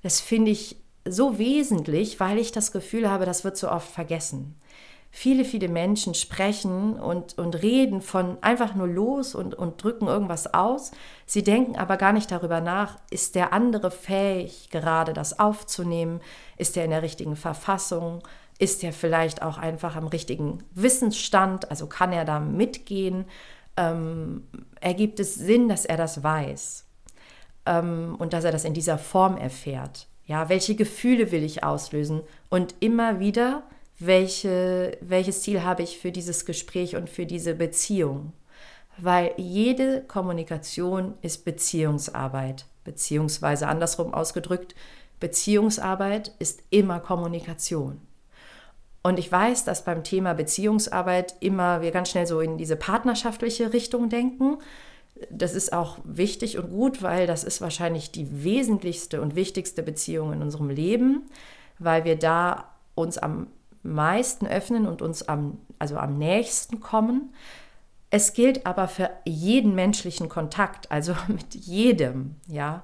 Das 0.03 0.19
finde 0.19 0.51
ich 0.51 0.77
so 1.05 1.37
wesentlich, 1.37 2.19
weil 2.19 2.37
ich 2.37 2.51
das 2.51 2.71
Gefühl 2.71 3.09
habe, 3.09 3.25
das 3.25 3.43
wird 3.43 3.57
so 3.57 3.69
oft 3.69 3.89
vergessen. 3.89 4.55
Viele, 5.15 5.45
viele 5.45 5.69
Menschen 5.69 6.15
sprechen 6.15 6.99
und, 6.99 7.37
und 7.37 7.61
reden 7.61 8.01
von 8.01 8.37
einfach 8.41 8.73
nur 8.73 8.87
los 8.87 9.35
und, 9.35 9.53
und 9.53 9.83
drücken 9.83 10.07
irgendwas 10.07 10.55
aus. 10.55 10.91
Sie 11.27 11.43
denken 11.43 11.75
aber 11.75 11.97
gar 11.97 12.13
nicht 12.13 12.31
darüber 12.31 12.61
nach, 12.61 12.97
ist 13.11 13.35
der 13.35 13.53
andere 13.53 13.91
fähig, 13.91 14.69
gerade 14.71 15.13
das 15.13 15.37
aufzunehmen? 15.39 16.19
Ist 16.57 16.75
er 16.77 16.85
in 16.85 16.89
der 16.89 17.03
richtigen 17.03 17.35
Verfassung? 17.35 18.23
Ist 18.57 18.83
er 18.83 18.91
vielleicht 18.91 19.43
auch 19.43 19.59
einfach 19.59 19.95
am 19.95 20.07
richtigen 20.07 20.63
Wissensstand? 20.71 21.69
Also 21.69 21.85
kann 21.85 22.11
er 22.11 22.25
da 22.25 22.39
mitgehen? 22.39 23.25
Ähm, 23.77 24.47
ergibt 24.81 25.19
es 25.19 25.35
Sinn, 25.35 25.69
dass 25.69 25.85
er 25.85 25.97
das 25.97 26.23
weiß? 26.23 26.82
Ähm, 27.65 28.15
und 28.17 28.33
dass 28.33 28.43
er 28.43 28.51
das 28.51 28.65
in 28.65 28.73
dieser 28.73 28.97
Form 28.97 29.37
erfährt. 29.37 30.07
Ja, 30.25 30.49
welche 30.49 30.75
Gefühle 30.75 31.31
will 31.31 31.43
ich 31.43 31.63
auslösen? 31.63 32.21
Und 32.49 32.75
immer 32.79 33.19
wieder, 33.19 33.63
welche, 33.99 34.97
welches 35.01 35.41
Ziel 35.41 35.63
habe 35.63 35.83
ich 35.83 35.97
für 35.97 36.11
dieses 36.11 36.45
Gespräch 36.45 36.95
und 36.95 37.09
für 37.09 37.25
diese 37.25 37.55
Beziehung? 37.55 38.33
Weil 38.97 39.33
jede 39.37 40.01
Kommunikation 40.07 41.15
ist 41.21 41.45
Beziehungsarbeit, 41.45 42.65
beziehungsweise 42.83 43.67
andersrum 43.67 44.13
ausgedrückt, 44.13 44.75
Beziehungsarbeit 45.19 46.31
ist 46.39 46.63
immer 46.69 46.99
Kommunikation. 46.99 48.01
Und 49.03 49.19
ich 49.19 49.31
weiß, 49.31 49.65
dass 49.65 49.83
beim 49.83 50.03
Thema 50.03 50.33
Beziehungsarbeit 50.33 51.35
immer 51.41 51.81
wir 51.81 51.91
ganz 51.91 52.09
schnell 52.09 52.25
so 52.25 52.39
in 52.39 52.57
diese 52.57 52.77
partnerschaftliche 52.77 53.73
Richtung 53.73 54.09
denken. 54.09 54.57
Das 55.31 55.53
ist 55.53 55.73
auch 55.73 55.97
wichtig 56.03 56.57
und 56.57 56.69
gut, 56.69 57.01
weil 57.01 57.27
das 57.27 57.43
ist 57.43 57.61
wahrscheinlich 57.61 58.11
die 58.11 58.43
wesentlichste 58.43 59.21
und 59.21 59.35
wichtigste 59.35 59.83
Beziehung 59.83 60.33
in 60.33 60.41
unserem 60.41 60.69
Leben, 60.69 61.23
weil 61.79 62.05
wir 62.05 62.17
da 62.17 62.69
uns 62.95 63.17
am 63.17 63.47
meisten 63.83 64.47
öffnen 64.47 64.87
und 64.87 65.01
uns 65.01 65.27
am, 65.27 65.57
also 65.79 65.97
am 65.97 66.17
nächsten 66.17 66.79
kommen. 66.79 67.33
Es 68.09 68.33
gilt 68.33 68.65
aber 68.65 68.87
für 68.87 69.09
jeden 69.25 69.75
menschlichen 69.75 70.29
Kontakt, 70.29 70.91
also 70.91 71.15
mit 71.27 71.55
jedem, 71.55 72.35
ja. 72.47 72.83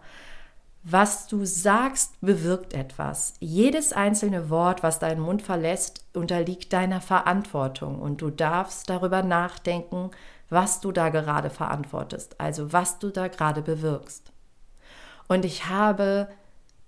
Was 0.84 1.28
du 1.28 1.46
sagst, 1.46 2.20
bewirkt 2.22 2.74
etwas. 2.74 3.34
Jedes 3.40 3.92
einzelne 3.92 4.50
Wort, 4.50 4.82
was 4.82 4.98
deinen 4.98 5.20
Mund 5.20 5.42
verlässt, 5.42 6.06
unterliegt 6.14 6.72
deiner 6.72 7.02
Verantwortung 7.02 8.00
und 8.00 8.22
du 8.22 8.30
darfst 8.30 8.90
darüber 8.90 9.22
nachdenken, 9.22 10.10
was 10.50 10.82
du 10.82 10.92
da 10.92 11.10
gerade 11.10 11.50
verantwortest, 11.50 12.40
also 12.40 12.74
was 12.74 13.00
du 13.00 13.10
da 13.10 13.28
gerade 13.28 13.62
bewirkst. 13.62 14.32
Und 15.28 15.46
ich 15.46 15.68
habe 15.68 16.28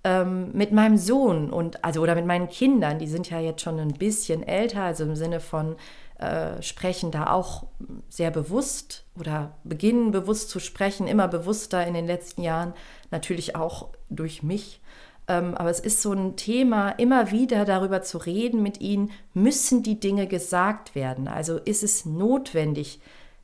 ähm, 0.04 0.52
mit 0.54 0.72
meinem 0.72 0.98
Sohn 0.98 1.52
und 1.52 1.84
also 1.84 2.02
oder 2.02 2.16
mit 2.16 2.26
meinen 2.26 2.50
Kindern, 2.50 2.98
die 2.98 3.08
sind 3.08 3.30
ja 3.30 3.40
jetzt 3.40 3.62
schon 3.62 3.80
ein 3.80 3.94
bisschen 3.94 4.44
älter, 4.44 4.84
also 4.84 5.04
im 5.04 5.16
Sinne 5.16 5.40
von 5.40 5.76
äh, 6.18 6.62
sprechen 6.62 7.12
da 7.12 7.32
auch 7.32 7.66
sehr 8.10 8.32
bewusst 8.32 9.06
oder 9.20 9.56
beginnen 9.64 10.12
bewusst 10.12 10.50
zu 10.50 10.60
sprechen, 10.60 11.08
immer 11.08 11.28
bewusster 11.28 11.86
in 11.86 11.94
den 11.94 12.08
letzten 12.08 12.42
Jahren, 12.42 12.74
natürlich 13.12 13.56
auch 13.56 13.90
durch 14.10 14.42
mich. 14.42 14.82
Ähm, 15.28 15.56
aber 15.56 15.70
es 15.70 15.80
ist 15.80 16.02
so 16.02 16.14
ein 16.14 16.36
Thema, 16.36 16.90
immer 16.90 17.32
wieder 17.32 17.66
darüber 17.66 18.02
zu 18.02 18.18
reden 18.18 18.64
mit 18.64 18.82
ihnen, 18.82 19.12
müssen 19.34 19.84
die 19.84 20.00
Dinge 20.00 20.28
gesagt 20.28 20.96
werden? 20.96 21.28
Also 21.28 21.58
ist 21.58 21.84
es 21.84 22.06
notwendig, 22.06 23.00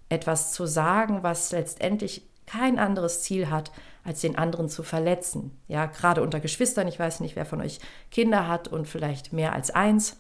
etwas 0.10 0.54
zu 0.54 0.66
sagen, 0.66 1.24
was 1.24 1.52
letztendlich 1.52 2.24
kein 2.46 2.80
anderes 2.80 3.24
Ziel 3.24 3.50
hat, 3.50 3.72
als 4.04 4.22
den 4.22 4.38
anderen 4.38 4.70
zu 4.70 4.84
verletzen. 4.84 5.52
Ja, 5.68 5.86
gerade 5.86 6.22
unter 6.22 6.40
Geschwistern, 6.40 6.88
ich 6.88 6.98
weiß 6.98 7.20
nicht, 7.20 7.36
wer 7.36 7.46
von 7.46 7.62
euch 7.62 7.80
Kinder 8.10 8.48
hat 8.48 8.70
und 8.70 8.88
vielleicht 8.88 9.34
mehr 9.34 9.54
als 9.54 9.70
eins 9.70 10.18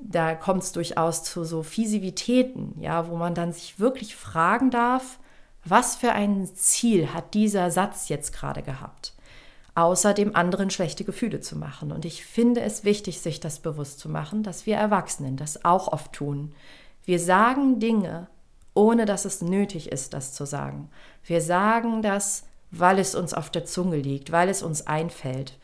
da 0.00 0.34
kommt 0.34 0.62
es 0.62 0.72
durchaus 0.72 1.22
zu 1.22 1.44
so 1.44 1.62
Fisivitäten, 1.62 2.74
ja, 2.80 3.08
wo 3.08 3.16
man 3.16 3.34
dann 3.34 3.52
sich 3.52 3.78
wirklich 3.78 4.16
fragen 4.16 4.70
darf, 4.70 5.18
was 5.64 5.96
für 5.96 6.12
ein 6.12 6.46
Ziel 6.54 7.14
hat 7.14 7.34
dieser 7.34 7.70
Satz 7.70 8.08
jetzt 8.08 8.32
gerade 8.32 8.62
gehabt, 8.62 9.14
außer 9.74 10.12
dem 10.12 10.36
anderen 10.36 10.70
schlechte 10.70 11.04
Gefühle 11.04 11.40
zu 11.40 11.56
machen. 11.56 11.90
Und 11.90 12.04
ich 12.04 12.24
finde 12.24 12.60
es 12.60 12.84
wichtig, 12.84 13.20
sich 13.20 13.40
das 13.40 13.60
bewusst 13.60 13.98
zu 13.98 14.08
machen, 14.08 14.42
dass 14.42 14.66
wir 14.66 14.76
Erwachsenen 14.76 15.36
das 15.36 15.64
auch 15.64 15.88
oft 15.88 16.12
tun. 16.12 16.54
Wir 17.04 17.18
sagen 17.18 17.80
Dinge, 17.80 18.28
ohne 18.74 19.06
dass 19.06 19.24
es 19.24 19.40
nötig 19.40 19.90
ist, 19.90 20.12
das 20.12 20.32
zu 20.32 20.44
sagen. 20.44 20.90
Wir 21.24 21.40
sagen 21.40 22.02
das, 22.02 22.44
weil 22.70 22.98
es 22.98 23.14
uns 23.14 23.32
auf 23.32 23.50
der 23.50 23.64
Zunge 23.64 23.96
liegt, 23.96 24.32
weil 24.32 24.48
es 24.48 24.62
uns 24.62 24.86
einfällt. 24.86 25.58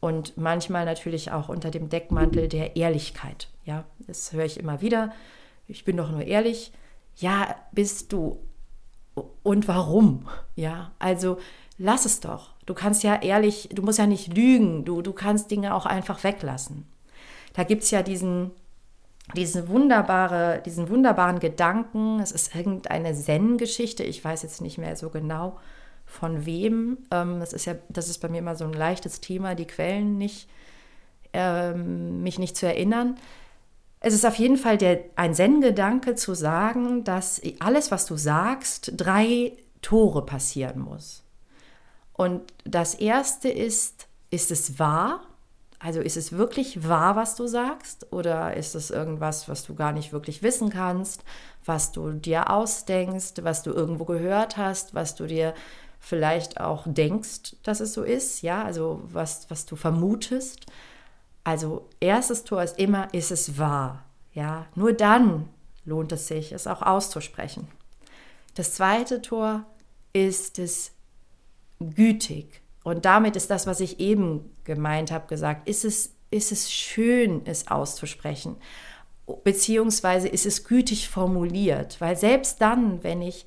Und 0.00 0.36
manchmal 0.36 0.84
natürlich 0.84 1.32
auch 1.32 1.48
unter 1.48 1.70
dem 1.70 1.88
Deckmantel 1.88 2.48
der 2.48 2.76
Ehrlichkeit. 2.76 3.48
Ja, 3.64 3.84
das 4.06 4.32
höre 4.32 4.44
ich 4.44 4.58
immer 4.58 4.80
wieder. 4.80 5.12
Ich 5.66 5.84
bin 5.84 5.96
doch 5.96 6.10
nur 6.10 6.22
ehrlich. 6.22 6.72
Ja, 7.16 7.54
bist 7.72 8.12
du. 8.12 8.38
Und 9.42 9.66
warum? 9.66 10.28
Ja, 10.54 10.92
also 10.98 11.38
lass 11.78 12.04
es 12.04 12.20
doch. 12.20 12.54
Du 12.66 12.74
kannst 12.74 13.02
ja 13.02 13.16
ehrlich, 13.16 13.68
du 13.72 13.82
musst 13.82 13.98
ja 13.98 14.06
nicht 14.06 14.36
lügen. 14.36 14.84
Du, 14.84 15.02
du 15.02 15.12
kannst 15.12 15.50
Dinge 15.50 15.74
auch 15.74 15.86
einfach 15.86 16.22
weglassen. 16.22 16.86
Da 17.54 17.64
gibt 17.64 17.82
es 17.82 17.90
ja 17.90 18.02
diesen, 18.02 18.52
diese 19.34 19.68
wunderbare, 19.68 20.62
diesen 20.64 20.88
wunderbaren 20.88 21.38
Gedanken. 21.38 22.20
Es 22.20 22.32
ist 22.32 22.54
irgendeine 22.54 23.14
Zen-Geschichte. 23.14 24.02
Ich 24.02 24.24
weiß 24.24 24.42
jetzt 24.42 24.60
nicht 24.60 24.78
mehr 24.78 24.96
so 24.96 25.10
genau 25.10 25.58
von 26.06 26.46
wem. 26.46 26.98
Ähm, 27.10 27.40
das 27.40 27.52
ist 27.52 27.66
ja, 27.66 27.74
das 27.88 28.08
ist 28.08 28.18
bei 28.18 28.28
mir 28.28 28.38
immer 28.38 28.56
so 28.56 28.64
ein 28.64 28.72
leichtes 28.72 29.20
Thema, 29.20 29.54
die 29.54 29.66
Quellen 29.66 30.16
nicht, 30.18 30.48
ähm, 31.32 32.22
mich 32.22 32.38
nicht 32.38 32.56
zu 32.56 32.66
erinnern. 32.66 33.16
Es 34.00 34.14
ist 34.14 34.24
auf 34.24 34.36
jeden 34.36 34.56
Fall 34.56 34.78
der, 34.78 35.00
ein 35.16 35.34
Zen-Gedanke 35.34 36.14
zu 36.14 36.34
sagen, 36.34 37.04
dass 37.04 37.42
alles, 37.58 37.90
was 37.90 38.06
du 38.06 38.16
sagst, 38.16 38.92
drei 38.96 39.52
Tore 39.82 40.24
passieren 40.24 40.80
muss. 40.80 41.24
Und 42.12 42.52
das 42.64 42.94
erste 42.94 43.48
ist, 43.48 44.08
ist 44.30 44.50
es 44.50 44.78
wahr? 44.78 45.22
Also 45.80 46.00
ist 46.00 46.16
es 46.16 46.32
wirklich 46.32 46.88
wahr, 46.88 47.14
was 47.14 47.36
du 47.36 47.46
sagst? 47.46 48.12
Oder 48.12 48.56
ist 48.56 48.74
es 48.74 48.90
irgendwas, 48.90 49.48
was 49.48 49.64
du 49.64 49.74
gar 49.74 49.92
nicht 49.92 50.12
wirklich 50.12 50.42
wissen 50.42 50.70
kannst, 50.70 51.22
was 51.64 51.92
du 51.92 52.10
dir 52.12 52.50
ausdenkst, 52.50 53.34
was 53.42 53.62
du 53.62 53.70
irgendwo 53.70 54.04
gehört 54.04 54.56
hast, 54.56 54.94
was 54.94 55.14
du 55.14 55.26
dir 55.26 55.54
vielleicht 56.00 56.60
auch 56.60 56.84
denkst, 56.86 57.56
dass 57.62 57.80
es 57.80 57.92
so 57.92 58.02
ist? 58.02 58.42
Ja, 58.42 58.64
also 58.64 59.02
was, 59.04 59.48
was 59.50 59.66
du 59.66 59.76
vermutest. 59.76 60.66
Also 61.44 61.88
erstes 62.00 62.44
Tor 62.44 62.62
ist 62.62 62.78
immer, 62.78 63.12
ist 63.14 63.30
es 63.30 63.56
wahr? 63.56 64.04
Ja, 64.34 64.66
nur 64.74 64.92
dann 64.92 65.48
lohnt 65.84 66.12
es 66.12 66.26
sich, 66.26 66.52
es 66.52 66.66
auch 66.66 66.82
auszusprechen. 66.82 67.68
Das 68.54 68.74
zweite 68.74 69.22
Tor 69.22 69.64
ist 70.12 70.58
es 70.58 70.90
gütig. 71.78 72.60
Und 72.88 73.04
damit 73.04 73.36
ist 73.36 73.50
das, 73.50 73.66
was 73.66 73.80
ich 73.80 74.00
eben 74.00 74.50
gemeint 74.64 75.10
habe, 75.10 75.26
gesagt, 75.26 75.68
ist 75.68 75.84
es, 75.84 76.14
ist 76.30 76.52
es 76.52 76.72
schön, 76.72 77.42
es 77.44 77.68
auszusprechen. 77.68 78.56
Beziehungsweise 79.44 80.28
ist 80.28 80.46
es 80.46 80.64
gütig 80.64 81.08
formuliert. 81.08 82.00
Weil 82.00 82.16
selbst 82.16 82.60
dann, 82.60 83.02
wenn 83.04 83.22
ich 83.22 83.46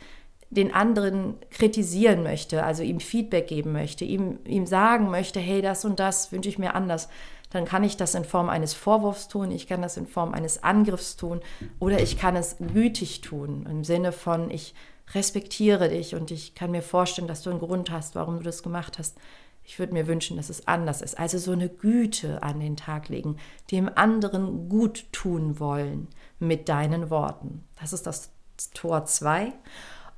den 0.52 0.74
anderen 0.74 1.36
kritisieren 1.50 2.24
möchte, 2.24 2.64
also 2.64 2.84
ihm 2.84 3.00
Feedback 3.00 3.48
geben 3.48 3.72
möchte, 3.72 4.04
ihm, 4.04 4.40
ihm 4.46 4.68
sagen 4.68 5.10
möchte, 5.10 5.40
hey, 5.40 5.62
das 5.62 5.86
und 5.86 6.00
das 6.00 6.32
wünsche 6.32 6.50
ich 6.50 6.60
mir 6.60 6.76
anders, 6.76 7.08
dann 7.52 7.66
kann 7.66 7.84
ich 7.84 7.98
das 7.98 8.16
in 8.16 8.26
Form 8.26 8.50
eines 8.50 8.74
Vorwurfs 8.74 9.28
tun, 9.28 9.52
ich 9.52 9.68
kann 9.68 9.82
das 9.82 9.98
in 9.98 10.08
Form 10.08 10.34
eines 10.34 10.64
Angriffs 10.64 11.16
tun 11.16 11.40
oder 11.80 12.02
ich 12.02 12.18
kann 12.18 12.36
es 12.36 12.58
gütig 12.74 13.22
tun, 13.22 13.66
im 13.70 13.84
Sinne 13.84 14.12
von, 14.12 14.52
ich 14.52 14.74
respektiere 15.13 15.89
dich 15.89 16.15
und 16.15 16.32
ich 16.32 16.56
kann 16.56 16.72
mir 16.72 16.82
vorstellen, 16.82 17.27
dass 17.27 17.44
du 17.44 17.50
einen 17.50 17.60
Grund 17.60 17.91
hast, 17.91 18.15
warum 18.15 18.38
du 18.38 18.44
das 18.44 18.63
gemacht 18.63 18.98
hast. 19.00 19.18
Ich 19.63 19.77
würde 19.77 19.94
mir 19.94 20.08
wünschen, 20.08 20.38
dass 20.38 20.50
es 20.50 20.68
anders 20.68 21.01
ist. 21.01 21.20
Also 21.20 21.38
so 21.38 21.51
eine 21.51 21.70
Güte 21.70 22.41
an 22.44 22.60
den 22.60 22.75
Tag 22.75 23.10
legen, 23.10 23.38
dem 23.70 23.89
anderen 23.96 24.70
gut 24.70 25.06
tun 25.12 25.60
wollen 25.60 26.08
mit 26.39 26.68
deinen 26.68 27.10
Worten. 27.10 27.63
Das 27.80 27.94
ist 27.94 28.08
das 28.08 28.32
Tor 28.74 29.06
2. 29.06 29.53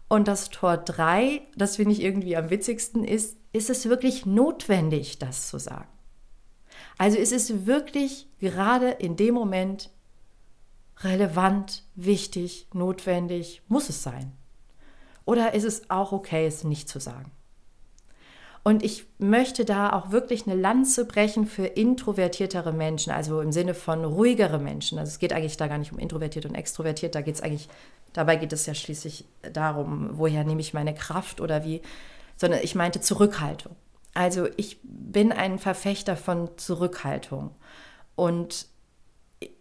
Und 0.07 0.27
das 0.27 0.49
Tor 0.49 0.77
3, 0.77 1.41
das 1.55 1.77
finde 1.77 1.93
ich 1.93 2.01
irgendwie 2.01 2.37
am 2.37 2.49
witzigsten, 2.49 3.03
ist, 3.03 3.37
ist 3.51 3.69
es 3.69 3.89
wirklich 3.89 4.25
notwendig, 4.25 5.19
das 5.19 5.49
zu 5.49 5.59
sagen? 5.59 5.87
Also 6.97 7.17
ist 7.17 7.31
es 7.33 7.65
wirklich 7.65 8.27
gerade 8.39 8.89
in 8.91 9.15
dem 9.15 9.33
Moment 9.33 9.89
relevant, 10.99 11.83
wichtig, 11.95 12.67
notwendig, 12.73 13.61
muss 13.67 13.89
es 13.89 14.03
sein? 14.03 14.33
Oder 15.25 15.53
ist 15.53 15.63
es 15.63 15.89
auch 15.89 16.11
okay, 16.11 16.45
es 16.45 16.63
nicht 16.63 16.89
zu 16.89 16.99
sagen? 16.99 17.31
Und 18.65 18.81
ich 18.83 19.05
möchte 19.17 19.65
da 19.65 19.91
auch 19.91 20.11
wirklich 20.11 20.47
eine 20.47 20.55
Lanze 20.55 21.05
brechen 21.05 21.45
für 21.45 21.65
introvertiertere 21.65 22.71
Menschen, 22.71 23.11
also 23.11 23.41
im 23.41 23.51
Sinne 23.51 23.73
von 23.73 24.05
ruhigere 24.05 24.57
Menschen. 24.57 24.97
Also 24.99 25.09
es 25.09 25.19
geht 25.19 25.33
eigentlich 25.33 25.57
da 25.57 25.67
gar 25.67 25.77
nicht 25.77 25.91
um 25.91 25.99
introvertiert 25.99 26.45
und 26.45 26.55
extrovertiert, 26.55 27.13
da 27.13 27.21
geht 27.21 27.35
es 27.35 27.41
eigentlich 27.41 27.67
Dabei 28.13 28.35
geht 28.35 28.53
es 28.53 28.67
ja 28.67 28.75
schließlich 28.75 29.25
darum, 29.51 30.11
woher 30.13 30.43
nehme 30.43 30.61
ich 30.61 30.73
meine 30.73 30.93
Kraft 30.93 31.41
oder 31.41 31.65
wie, 31.65 31.81
sondern 32.37 32.61
ich 32.63 32.75
meinte 32.75 33.01
Zurückhaltung. 33.01 33.75
Also 34.13 34.47
ich 34.55 34.79
bin 34.83 35.31
ein 35.31 35.57
Verfechter 35.57 36.15
von 36.15 36.49
Zurückhaltung. 36.57 37.49
Und 38.15 38.67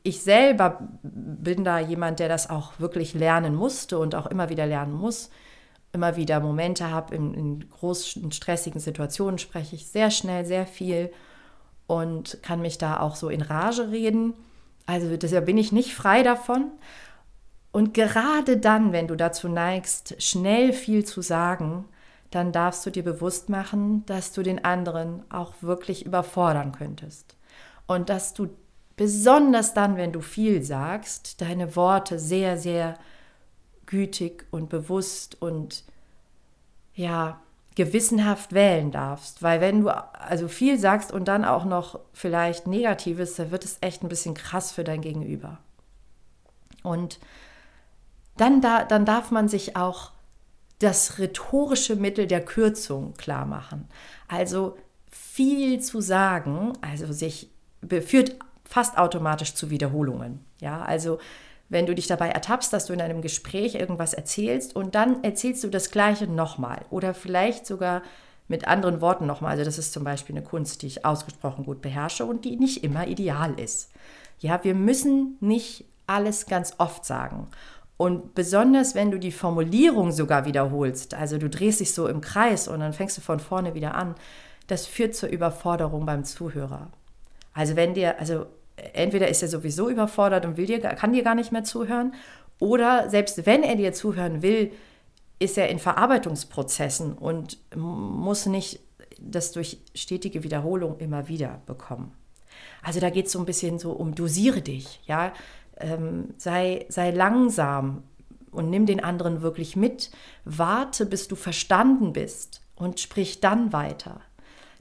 ich 0.02 0.20
selber 0.20 0.86
bin 1.02 1.64
da 1.64 1.78
jemand, 1.78 2.20
der 2.20 2.28
das 2.28 2.50
auch 2.50 2.78
wirklich 2.78 3.14
lernen 3.14 3.54
musste 3.54 3.98
und 3.98 4.14
auch 4.14 4.26
immer 4.26 4.50
wieder 4.50 4.66
lernen 4.66 4.92
muss. 4.92 5.30
Immer 5.92 6.16
wieder 6.16 6.40
Momente 6.40 6.90
habe, 6.90 7.14
in, 7.14 7.34
in 7.34 7.70
großen, 7.70 8.32
stressigen 8.32 8.80
Situationen 8.80 9.38
spreche 9.38 9.76
ich 9.76 9.86
sehr 9.86 10.10
schnell, 10.10 10.44
sehr 10.44 10.66
viel 10.66 11.12
und 11.86 12.38
kann 12.42 12.62
mich 12.62 12.78
da 12.78 13.00
auch 13.00 13.14
so 13.14 13.28
in 13.28 13.42
Rage 13.42 13.90
reden. 13.90 14.34
Also 14.86 15.16
deshalb 15.16 15.46
bin 15.46 15.58
ich 15.58 15.72
nicht 15.72 15.94
frei 15.94 16.22
davon. 16.22 16.70
Und 17.72 17.94
gerade 17.94 18.58
dann, 18.58 18.92
wenn 18.92 19.08
du 19.08 19.16
dazu 19.16 19.48
neigst, 19.48 20.22
schnell 20.22 20.72
viel 20.72 21.04
zu 21.04 21.22
sagen, 21.22 21.86
dann 22.30 22.52
darfst 22.52 22.84
du 22.86 22.90
dir 22.90 23.04
bewusst 23.04 23.48
machen, 23.48 24.04
dass 24.06 24.32
du 24.32 24.42
den 24.42 24.64
anderen 24.64 25.22
auch 25.30 25.54
wirklich 25.60 26.06
überfordern 26.06 26.72
könntest. 26.72 27.36
Und 27.86 28.08
dass 28.08 28.34
du 28.34 28.48
besonders 28.96 29.74
dann, 29.74 29.96
wenn 29.96 30.12
du 30.12 30.20
viel 30.20 30.62
sagst, 30.62 31.40
deine 31.40 31.76
Worte 31.76 32.18
sehr, 32.18 32.56
sehr 32.56 32.98
gütig 33.92 34.46
und 34.50 34.70
bewusst 34.70 35.40
und 35.42 35.84
ja, 36.94 37.42
gewissenhaft 37.74 38.54
wählen 38.54 38.90
darfst. 38.90 39.42
Weil 39.42 39.60
wenn 39.60 39.82
du 39.82 39.90
also 39.90 40.48
viel 40.48 40.78
sagst 40.78 41.12
und 41.12 41.28
dann 41.28 41.44
auch 41.44 41.66
noch 41.66 42.00
vielleicht 42.14 42.66
Negatives, 42.66 43.34
dann 43.34 43.50
wird 43.50 43.66
es 43.66 43.76
echt 43.82 44.02
ein 44.02 44.08
bisschen 44.08 44.32
krass 44.32 44.72
für 44.72 44.82
dein 44.82 45.02
Gegenüber. 45.02 45.58
Und 46.82 47.20
dann, 48.38 48.62
da, 48.62 48.84
dann 48.84 49.04
darf 49.04 49.30
man 49.30 49.48
sich 49.48 49.76
auch 49.76 50.12
das 50.78 51.18
rhetorische 51.18 51.94
Mittel 51.94 52.26
der 52.26 52.42
Kürzung 52.42 53.12
klar 53.18 53.44
machen. 53.44 53.88
Also 54.26 54.78
viel 55.10 55.80
zu 55.80 56.00
sagen, 56.00 56.72
also 56.80 57.12
sich 57.12 57.50
führt 58.06 58.36
fast 58.64 58.96
automatisch 58.96 59.52
zu 59.54 59.68
Wiederholungen. 59.68 60.42
Ja, 60.60 60.80
also 60.80 61.18
wenn 61.72 61.86
du 61.86 61.94
dich 61.94 62.06
dabei 62.06 62.28
ertappst, 62.28 62.72
dass 62.72 62.84
du 62.84 62.92
in 62.92 63.00
einem 63.00 63.22
Gespräch 63.22 63.74
irgendwas 63.74 64.12
erzählst 64.12 64.76
und 64.76 64.94
dann 64.94 65.24
erzählst 65.24 65.64
du 65.64 65.68
das 65.68 65.90
Gleiche 65.90 66.26
nochmal 66.26 66.84
oder 66.90 67.14
vielleicht 67.14 67.66
sogar 67.66 68.02
mit 68.46 68.68
anderen 68.68 69.00
Worten 69.00 69.26
nochmal. 69.26 69.52
Also 69.52 69.64
das 69.64 69.78
ist 69.78 69.94
zum 69.94 70.04
Beispiel 70.04 70.36
eine 70.36 70.44
Kunst, 70.44 70.82
die 70.82 70.86
ich 70.86 71.06
ausgesprochen 71.06 71.64
gut 71.64 71.80
beherrsche 71.80 72.26
und 72.26 72.44
die 72.44 72.56
nicht 72.56 72.84
immer 72.84 73.06
ideal 73.06 73.58
ist. 73.58 73.90
Ja, 74.38 74.62
wir 74.62 74.74
müssen 74.74 75.38
nicht 75.40 75.86
alles 76.06 76.44
ganz 76.44 76.74
oft 76.76 77.06
sagen. 77.06 77.48
Und 77.96 78.34
besonders 78.34 78.94
wenn 78.94 79.10
du 79.10 79.18
die 79.18 79.32
Formulierung 79.32 80.12
sogar 80.12 80.44
wiederholst, 80.44 81.14
also 81.14 81.38
du 81.38 81.48
drehst 81.48 81.80
dich 81.80 81.94
so 81.94 82.06
im 82.06 82.20
Kreis 82.20 82.68
und 82.68 82.80
dann 82.80 82.92
fängst 82.92 83.16
du 83.16 83.22
von 83.22 83.40
vorne 83.40 83.74
wieder 83.74 83.94
an, 83.94 84.14
das 84.66 84.86
führt 84.86 85.14
zur 85.14 85.30
Überforderung 85.30 86.04
beim 86.04 86.24
Zuhörer. 86.24 86.90
Also 87.54 87.76
wenn 87.76 87.94
dir, 87.94 88.18
also 88.20 88.46
entweder 88.92 89.28
ist 89.28 89.42
er 89.42 89.48
sowieso 89.48 89.88
überfordert 89.88 90.44
und 90.44 90.56
will 90.56 90.66
dir, 90.66 90.80
kann 90.80 91.12
dir 91.12 91.22
gar 91.22 91.34
nicht 91.34 91.52
mehr 91.52 91.64
zuhören, 91.64 92.14
oder 92.58 93.10
selbst 93.10 93.44
wenn 93.46 93.62
er 93.62 93.76
dir 93.76 93.92
zuhören 93.92 94.42
will, 94.42 94.72
ist 95.38 95.58
er 95.58 95.68
in 95.68 95.80
Verarbeitungsprozessen 95.80 97.14
und 97.14 97.58
muss 97.74 98.46
nicht 98.46 98.80
das 99.18 99.52
durch 99.52 99.78
stetige 99.94 100.44
Wiederholung 100.44 100.98
immer 100.98 101.28
wieder 101.28 101.60
bekommen. 101.66 102.12
Also 102.82 103.00
da 103.00 103.10
geht 103.10 103.26
es 103.26 103.32
so 103.32 103.38
ein 103.38 103.46
bisschen 103.46 103.78
so 103.78 103.92
um 103.92 104.14
dosiere 104.14 104.62
dich, 104.62 105.00
ja, 105.06 105.32
ähm, 105.78 106.34
sei, 106.36 106.86
sei 106.88 107.10
langsam 107.10 108.04
und 108.50 108.70
nimm 108.70 108.86
den 108.86 109.02
anderen 109.02 109.42
wirklich 109.42 109.74
mit, 109.74 110.10
warte, 110.44 111.06
bis 111.06 111.28
du 111.28 111.34
verstanden 111.34 112.12
bist 112.12 112.62
und 112.76 113.00
sprich 113.00 113.40
dann 113.40 113.72
weiter 113.72 114.20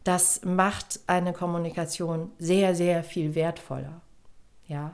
das 0.03 0.41
macht 0.43 0.99
eine 1.07 1.33
Kommunikation 1.33 2.31
sehr, 2.39 2.75
sehr 2.75 3.03
viel 3.03 3.35
wertvoller. 3.35 4.01
Ja. 4.67 4.93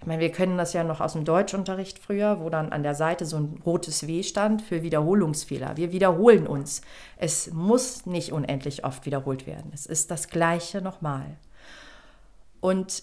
Ich 0.00 0.06
meine, 0.06 0.20
wir 0.20 0.30
kennen 0.30 0.56
das 0.56 0.74
ja 0.74 0.84
noch 0.84 1.00
aus 1.00 1.14
dem 1.14 1.24
Deutschunterricht 1.24 1.98
früher, 1.98 2.40
wo 2.40 2.50
dann 2.50 2.70
an 2.70 2.84
der 2.84 2.94
Seite 2.94 3.26
so 3.26 3.36
ein 3.36 3.60
rotes 3.66 4.06
W 4.06 4.22
stand 4.22 4.62
für 4.62 4.82
Wiederholungsfehler. 4.82 5.76
Wir 5.76 5.90
wiederholen 5.90 6.46
uns. 6.46 6.82
Es 7.16 7.50
muss 7.50 8.06
nicht 8.06 8.32
unendlich 8.32 8.84
oft 8.84 9.06
wiederholt 9.06 9.46
werden. 9.48 9.72
Es 9.74 9.86
ist 9.86 10.12
das 10.12 10.28
Gleiche 10.28 10.80
nochmal. 10.80 11.26
Und 12.60 13.02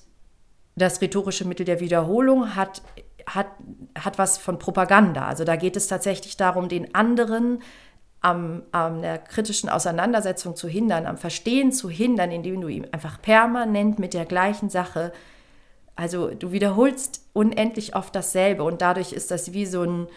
das 0.77 1.01
rhetorische 1.01 1.46
Mittel 1.46 1.65
der 1.65 1.82
Wiederholung 1.82 2.56
hat, 2.56 2.82
hat, 3.27 3.48
hat 3.98 4.18
was 4.18 4.38
von 4.38 4.57
Propaganda. 4.57 5.27
Also 5.27 5.44
da 5.44 5.57
geht 5.57 5.75
es 5.75 5.88
tatsächlich 5.88 6.38
darum, 6.38 6.70
den 6.70 6.96
anderen 6.96 7.62
am, 8.22 8.64
am 8.72 9.01
der 9.01 9.18
kritischen 9.20 9.70
Auseinandersetzung 9.70 10.56
zu 10.56 10.68
hindern, 10.68 11.06
am 11.06 11.18
Verstehen 11.18 11.72
zu 11.72 11.90
hindern, 11.90 12.32
indem 12.32 12.62
du 12.62 12.68
ihm 12.68 12.86
einfach 12.92 13.22
permanent 13.22 14.00
mit 14.00 14.14
der 14.14 14.25
gleichen 14.25 14.70
Sache, 14.70 15.14
also 15.96 16.30
du 16.30 16.51
wiederholst 16.51 17.22
unendlich 17.34 17.96
oft 17.96 18.16
dasselbe 18.16 18.64
und 18.64 18.82
dadurch 18.82 19.14
ist 19.14 19.32
das 19.32 19.54
wie 19.54 19.66
so 19.66 19.84
ein, 19.84 20.08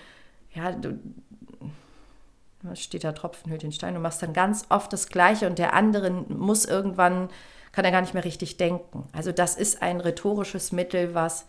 ja, 0.55 0.73
du, 0.73 0.99
steht 2.75 3.05
da 3.05 3.13
Tropfen 3.13 3.51
hüllt 3.51 3.63
den 3.63 3.73
Stein, 3.73 3.95
du 3.95 4.01
machst 4.01 4.23
dann 4.23 4.33
ganz 4.33 4.67
oft 4.71 4.93
das 4.93 5.09
Gleiche 5.09 5.47
und 5.47 5.59
der 5.59 5.75
andere 5.75 6.11
muss 6.11 6.65
irgendwann, 6.65 7.29
kann 7.73 7.85
er 7.85 7.93
gar 7.93 8.01
nicht 8.01 8.15
mehr 8.15 8.25
richtig 8.25 8.57
denken. 8.57 9.09
Also 9.13 9.31
das 9.31 9.55
ist 9.55 9.83
ein 9.83 10.01
rhetorisches 10.01 10.73
Mittel, 10.73 11.15
was 11.15 11.47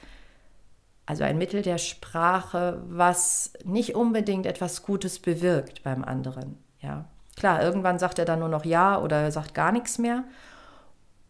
also 1.09 1.23
ein 1.23 1.39
Mittel 1.39 1.63
der 1.63 1.79
Sprache, 1.79 2.83
was 2.87 3.53
nicht 3.63 3.95
unbedingt 3.95 4.45
etwas 4.45 4.83
Gutes 4.83 5.17
bewirkt 5.17 5.81
beim 5.81 6.03
anderen. 6.03 6.59
Ja, 6.81 7.05
klar, 7.35 7.63
irgendwann 7.63 7.97
sagt 7.97 8.19
er 8.19 8.25
dann 8.25 8.37
nur 8.37 8.47
noch 8.47 8.63
Ja 8.63 9.01
oder 9.01 9.19
er 9.19 9.31
sagt 9.31 9.55
gar 9.55 9.71
nichts 9.71 9.97
mehr. 9.97 10.23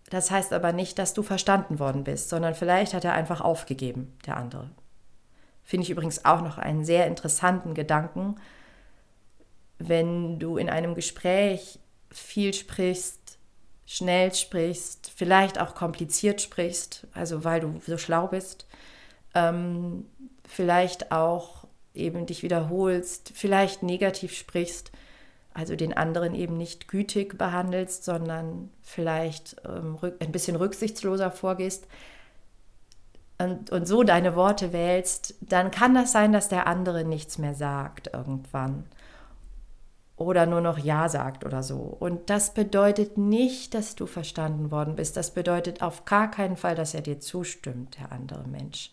Das 0.09 0.31
heißt 0.31 0.51
aber 0.51 0.73
nicht, 0.73 0.99
dass 0.99 1.13
du 1.13 1.23
verstanden 1.23 1.79
worden 1.79 2.03
bist, 2.03 2.27
sondern 2.27 2.55
vielleicht 2.55 2.93
hat 2.93 3.05
er 3.05 3.13
einfach 3.13 3.39
aufgegeben, 3.39 4.17
der 4.25 4.35
andere. 4.35 4.69
Finde 5.63 5.85
ich 5.85 5.91
übrigens 5.91 6.25
auch 6.25 6.41
noch 6.41 6.57
einen 6.57 6.83
sehr 6.83 7.07
interessanten 7.07 7.73
Gedanken, 7.73 8.35
wenn 9.77 10.39
du 10.39 10.57
in 10.57 10.69
einem 10.69 10.93
Gespräch 10.93 11.79
viel 12.11 12.53
sprichst, 12.53 13.37
schnell 13.85 14.35
sprichst, 14.35 15.09
vielleicht 15.15 15.57
auch 15.57 15.73
kompliziert 15.73 16.41
sprichst, 16.41 17.07
also 17.13 17.45
weil 17.45 17.61
du 17.61 17.79
so 17.87 17.97
schlau 17.97 18.27
bist, 18.27 18.65
ähm, 19.33 20.05
vielleicht 20.47 21.11
auch 21.11 21.65
eben 21.93 22.25
dich 22.25 22.43
wiederholst, 22.43 23.31
vielleicht 23.35 23.83
negativ 23.83 24.33
sprichst, 24.33 24.91
also 25.53 25.75
den 25.75 25.93
anderen 25.93 26.35
eben 26.35 26.57
nicht 26.57 26.87
gütig 26.87 27.37
behandelst, 27.37 28.05
sondern 28.05 28.69
vielleicht 28.81 29.57
ähm, 29.65 29.97
ein 30.19 30.31
bisschen 30.31 30.55
rücksichtsloser 30.55 31.31
vorgehst 31.31 31.87
und, 33.39 33.71
und 33.71 33.87
so 33.87 34.03
deine 34.03 34.35
Worte 34.35 34.73
wählst, 34.73 35.35
dann 35.41 35.71
kann 35.71 35.95
das 35.95 36.11
sein, 36.11 36.33
dass 36.33 36.49
der 36.49 36.67
andere 36.67 37.03
nichts 37.03 37.37
mehr 37.37 37.55
sagt 37.55 38.11
irgendwann 38.13 38.83
oder 40.19 40.45
nur 40.45 40.59
noch 40.59 40.77
Ja 40.77 41.07
sagt 41.07 41.45
oder 41.45 41.63
so. 41.63 41.77
Und 41.77 42.29
das 42.29 42.53
bedeutet 42.53 43.17
nicht, 43.17 43.73
dass 43.73 43.95
du 43.95 44.05
verstanden 44.05 44.69
worden 44.69 44.95
bist. 44.95 45.15
Das 45.15 45.33
bedeutet 45.33 45.81
auf 45.81 46.03
gar 46.03 46.29
keinen 46.29 46.57
Fall, 46.57 46.75
dass 46.75 46.93
er 46.93 47.01
dir 47.01 47.21
zustimmt, 47.21 47.97
der 47.97 48.11
andere 48.11 48.45
Mensch. 48.45 48.91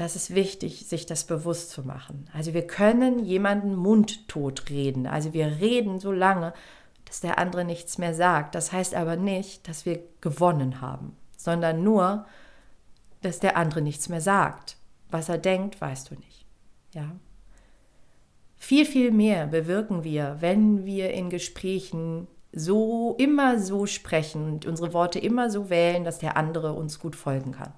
Das 0.00 0.16
ist 0.16 0.34
wichtig, 0.34 0.86
sich 0.86 1.04
das 1.04 1.24
bewusst 1.24 1.72
zu 1.72 1.82
machen. 1.82 2.26
Also 2.32 2.54
wir 2.54 2.66
können 2.66 3.18
jemanden 3.18 3.74
mundtot 3.74 4.70
reden. 4.70 5.06
Also 5.06 5.34
wir 5.34 5.60
reden 5.60 6.00
so 6.00 6.10
lange, 6.10 6.54
dass 7.04 7.20
der 7.20 7.38
andere 7.38 7.66
nichts 7.66 7.98
mehr 7.98 8.14
sagt. 8.14 8.54
Das 8.54 8.72
heißt 8.72 8.94
aber 8.94 9.16
nicht, 9.16 9.68
dass 9.68 9.84
wir 9.84 10.00
gewonnen 10.22 10.80
haben, 10.80 11.18
sondern 11.36 11.84
nur, 11.84 12.24
dass 13.20 13.40
der 13.40 13.58
andere 13.58 13.82
nichts 13.82 14.08
mehr 14.08 14.22
sagt. 14.22 14.78
Was 15.10 15.28
er 15.28 15.36
denkt, 15.36 15.78
weißt 15.82 16.10
du 16.10 16.14
nicht. 16.14 16.46
Ja. 16.94 17.14
Viel, 18.56 18.86
viel 18.86 19.10
mehr 19.10 19.48
bewirken 19.48 20.02
wir, 20.02 20.38
wenn 20.40 20.86
wir 20.86 21.12
in 21.12 21.28
Gesprächen 21.28 22.26
so 22.52 23.16
immer 23.18 23.58
so 23.58 23.84
sprechen 23.84 24.50
und 24.50 24.64
unsere 24.64 24.94
Worte 24.94 25.18
immer 25.18 25.50
so 25.50 25.68
wählen, 25.68 26.04
dass 26.04 26.20
der 26.20 26.38
andere 26.38 26.72
uns 26.72 26.98
gut 27.00 27.16
folgen 27.16 27.52
kann. 27.52 27.74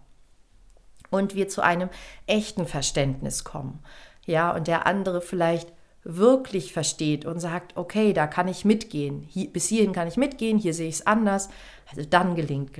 Und 1.12 1.36
wir 1.36 1.48
zu 1.48 1.62
einem 1.62 1.88
echten 2.26 2.66
Verständnis 2.66 3.44
kommen. 3.44 3.78
Ja, 4.26 4.52
und 4.52 4.66
der 4.66 4.86
andere 4.86 5.20
vielleicht 5.20 5.72
wirklich 6.04 6.72
versteht 6.72 7.24
und 7.24 7.38
sagt, 7.38 7.76
okay, 7.76 8.12
da 8.12 8.26
kann 8.26 8.48
ich 8.48 8.64
mitgehen, 8.64 9.24
hier, 9.28 9.48
bis 9.52 9.68
hierhin 9.68 9.92
kann 9.92 10.08
ich 10.08 10.16
mitgehen, 10.16 10.58
hier 10.58 10.74
sehe 10.74 10.88
ich 10.88 10.96
es 10.96 11.06
anders, 11.06 11.48
also 11.88 12.08
dann 12.08 12.34
gelingt, 12.34 12.72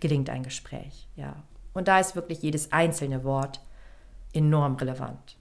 gelingt 0.00 0.30
ein 0.30 0.44
Gespräch. 0.44 1.08
Ja. 1.16 1.42
Und 1.74 1.88
da 1.88 1.98
ist 1.98 2.14
wirklich 2.14 2.40
jedes 2.42 2.70
einzelne 2.70 3.24
Wort 3.24 3.60
enorm 4.32 4.76
relevant. 4.76 5.36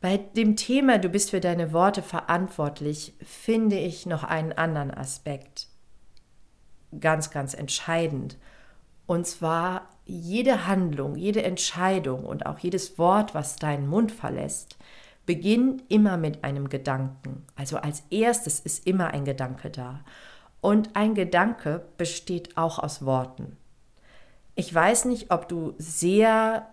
Bei 0.00 0.18
dem 0.18 0.56
Thema, 0.56 0.98
du 0.98 1.08
bist 1.08 1.30
für 1.30 1.40
deine 1.40 1.72
Worte 1.72 2.02
verantwortlich, 2.02 3.14
finde 3.22 3.76
ich 3.76 4.06
noch 4.06 4.24
einen 4.24 4.52
anderen 4.52 4.90
Aspekt 4.90 5.66
ganz, 7.00 7.30
ganz 7.30 7.54
entscheidend. 7.54 8.38
Und 9.06 9.26
zwar 9.26 9.88
jede 10.06 10.66
Handlung, 10.66 11.16
jede 11.16 11.42
Entscheidung 11.42 12.24
und 12.24 12.46
auch 12.46 12.58
jedes 12.58 12.98
Wort, 12.98 13.34
was 13.34 13.56
deinen 13.56 13.88
Mund 13.88 14.12
verlässt, 14.12 14.76
beginnt 15.26 15.82
immer 15.88 16.16
mit 16.16 16.44
einem 16.44 16.68
Gedanken. 16.68 17.44
Also 17.56 17.78
als 17.78 18.02
erstes 18.10 18.60
ist 18.60 18.86
immer 18.86 19.08
ein 19.08 19.24
Gedanke 19.24 19.70
da. 19.70 20.04
Und 20.60 20.96
ein 20.96 21.14
Gedanke 21.14 21.84
besteht 21.96 22.56
auch 22.56 22.78
aus 22.78 23.04
Worten. 23.04 23.56
Ich 24.54 24.72
weiß 24.72 25.06
nicht, 25.06 25.30
ob 25.30 25.48
du 25.48 25.74
sehr 25.78 26.68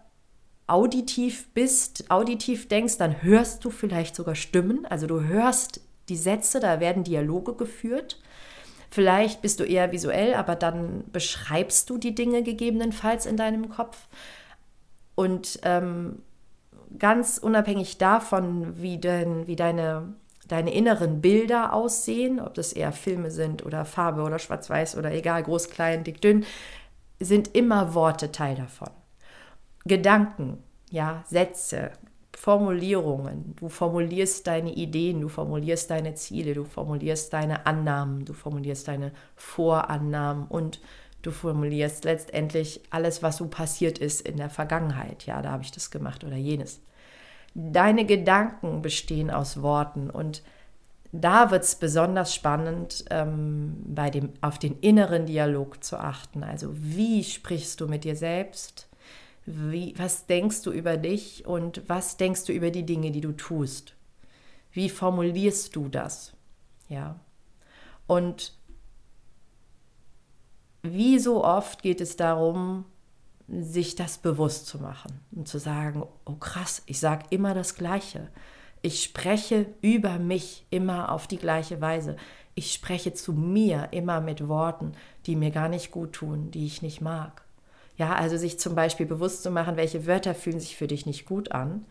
auditiv 0.68 1.50
bist, 1.54 2.10
auditiv 2.10 2.68
denkst, 2.68 2.98
dann 2.98 3.22
hörst 3.24 3.66
du 3.66 3.70
vielleicht 3.70 4.16
sogar 4.16 4.36
Stimmen. 4.36 4.86
Also 4.86 5.08
du 5.08 5.22
hörst 5.24 5.82
die 6.08 6.16
Sätze, 6.16 6.60
da 6.60 6.80
werden 6.80 7.04
Dialoge 7.04 7.54
geführt. 7.54 8.22
Vielleicht 8.94 9.42
bist 9.42 9.62
du 9.62 9.64
eher 9.64 9.94
visuell, 9.94 10.34
aber 10.34 10.56
dann 10.56 11.06
beschreibst 11.14 11.90
du 11.90 11.98
die 11.98 12.14
Dinge 12.14 12.44
gegebenenfalls 12.44 13.26
in 13.26 13.38
deinem 13.38 13.70
Kopf. 13.70 14.08
Und 15.16 15.60
ähm, 15.64 16.22
ganz 17.00 17.38
unabhängig 17.38 17.98
davon, 18.00 18.82
wie, 18.82 18.98
denn, 18.98 19.48
wie 19.48 19.56
deine, 19.56 20.14
deine 20.46 20.74
inneren 20.74 21.22
Bilder 21.22 21.72
aussehen, 21.72 22.42
ob 22.42 22.54
das 22.54 22.74
eher 22.74 22.92
Filme 22.92 23.32
sind 23.32 23.66
oder 23.66 23.86
Farbe 23.86 24.24
oder 24.24 24.40
Schwarz-Weiß 24.40 24.98
oder 24.98 25.14
egal, 25.14 25.44
groß, 25.44 25.70
klein, 25.70 26.04
dick, 26.04 26.20
dünn, 26.20 26.46
sind 27.18 27.56
immer 27.56 27.94
Worte 27.94 28.34
Teil 28.34 28.56
davon. 28.56 28.90
Gedanken, 29.86 30.62
ja, 30.90 31.24
Sätze, 31.30 31.92
Formulierungen. 32.42 33.56
Du 33.58 33.70
formulierst 33.70 34.48
deine 34.48 34.74
Ideen, 34.74 35.22
du 35.22 35.28
formulierst 35.28 35.92
deine 35.92 36.16
Ziele, 36.16 36.56
du 36.56 36.64
formulierst 36.64 37.32
deine 37.32 37.68
Annahmen, 37.68 38.26
du 38.26 38.34
formulierst 38.34 38.88
deine 38.88 39.12
Vorannahmen 39.36 40.48
und 40.48 40.80
du 41.22 41.30
formulierst 41.30 42.04
letztendlich 42.04 42.82
alles, 42.90 43.22
was 43.22 43.38
so 43.38 43.46
passiert 43.46 44.00
ist 44.00 44.22
in 44.22 44.38
der 44.38 44.50
Vergangenheit. 44.50 45.28
Ja, 45.28 45.44
da 45.44 45.52
habe 45.52 45.62
ich 45.62 45.72
das 45.72 45.92
gemacht 45.92 46.24
oder 46.24 46.36
jenes. 46.36 46.82
Deine 47.54 48.08
Gedanken 48.08 48.82
bestehen 48.82 49.30
aus 49.30 49.62
Worten 49.62 50.10
und 50.10 50.42
da 51.12 51.52
wird 51.52 51.62
es 51.64 51.76
besonders 51.76 52.34
spannend, 52.34 53.06
ähm, 53.12 53.76
bei 53.86 54.10
dem, 54.10 54.30
auf 54.42 54.58
den 54.58 54.80
inneren 54.80 55.28
Dialog 55.28 55.84
zu 55.84 56.00
achten. 56.00 56.44
Also 56.44 56.72
wie 56.74 57.24
sprichst 57.24 57.80
du 57.82 57.88
mit 57.88 58.04
dir 58.04 58.16
selbst? 58.16 58.88
Wie, 59.46 59.94
was 59.98 60.28
denkst 60.28 60.62
du 60.62 60.72
über 60.72 60.98
dich 60.98 61.46
und 61.46 61.82
was 61.88 62.18
denkst 62.18 62.46
du 62.46 62.54
über 62.54 62.70
die 62.70 62.86
Dinge, 62.86 63.12
die 63.12 63.22
du 63.22 63.32
tust? 63.32 63.96
Wie 64.72 64.90
formulierst 64.90 65.76
du 65.76 65.90
das? 65.90 66.34
Ja. 66.88 67.20
Und 68.08 68.54
wie 70.84 71.20
so 71.20 71.44
oft 71.44 71.82
geht 71.82 72.02
es 72.02 72.16
darum, 72.16 72.86
sich 73.48 73.96
das 73.96 74.18
bewusst 74.18 74.68
zu 74.68 74.80
machen 74.80 75.20
und 75.32 75.48
zu 75.48 75.60
sagen, 75.60 76.04
oh 76.26 76.36
krass, 76.36 76.84
ich 76.86 77.00
sage 77.00 77.26
immer 77.32 77.54
das 77.54 77.76
Gleiche. 77.76 78.30
Ich 78.82 79.04
spreche 79.04 79.68
über 79.82 80.18
mich 80.18 80.66
immer 80.70 81.12
auf 81.12 81.28
die 81.28 81.38
gleiche 81.38 81.82
Weise. 81.82 82.16
Ich 82.56 82.74
spreche 82.74 83.14
zu 83.14 83.34
mir 83.34 83.90
immer 83.92 84.22
mit 84.22 84.48
Worten, 84.48 84.94
die 85.26 85.36
mir 85.36 85.52
gar 85.52 85.70
nicht 85.70 85.92
gut 85.92 86.14
tun, 86.14 86.52
die 86.52 86.66
ich 86.66 86.82
nicht 86.82 87.02
mag. 87.02 87.44
Ja, 88.02 88.16
also 88.16 88.36
sich 88.36 88.60
zum 88.60 88.74
Beispiel 88.74 89.06
bewusst 89.06 89.44
zu 89.44 89.52
machen, 89.52 89.78
welche 89.78 90.08
Wörter 90.08 90.34
fühlen 90.34 90.60
sich 90.60 90.76
für 90.76 90.88
dich 90.88 91.06
nicht 91.06 91.28
gut 91.28 91.52
an. 91.52 91.86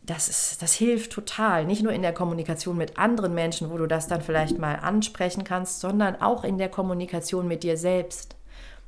Das, 0.00 0.30
ist, 0.30 0.62
das 0.62 0.72
hilft 0.72 1.12
total, 1.12 1.66
nicht 1.66 1.82
nur 1.82 1.92
in 1.92 2.00
der 2.00 2.14
Kommunikation 2.14 2.78
mit 2.78 2.96
anderen 2.96 3.34
Menschen, 3.34 3.70
wo 3.70 3.76
du 3.76 3.86
das 3.86 4.08
dann 4.08 4.22
vielleicht 4.22 4.56
mal 4.58 4.76
ansprechen 4.76 5.44
kannst, 5.44 5.80
sondern 5.80 6.16
auch 6.22 6.42
in 6.42 6.56
der 6.56 6.70
Kommunikation 6.70 7.46
mit 7.46 7.64
dir 7.64 7.76
selbst. 7.76 8.34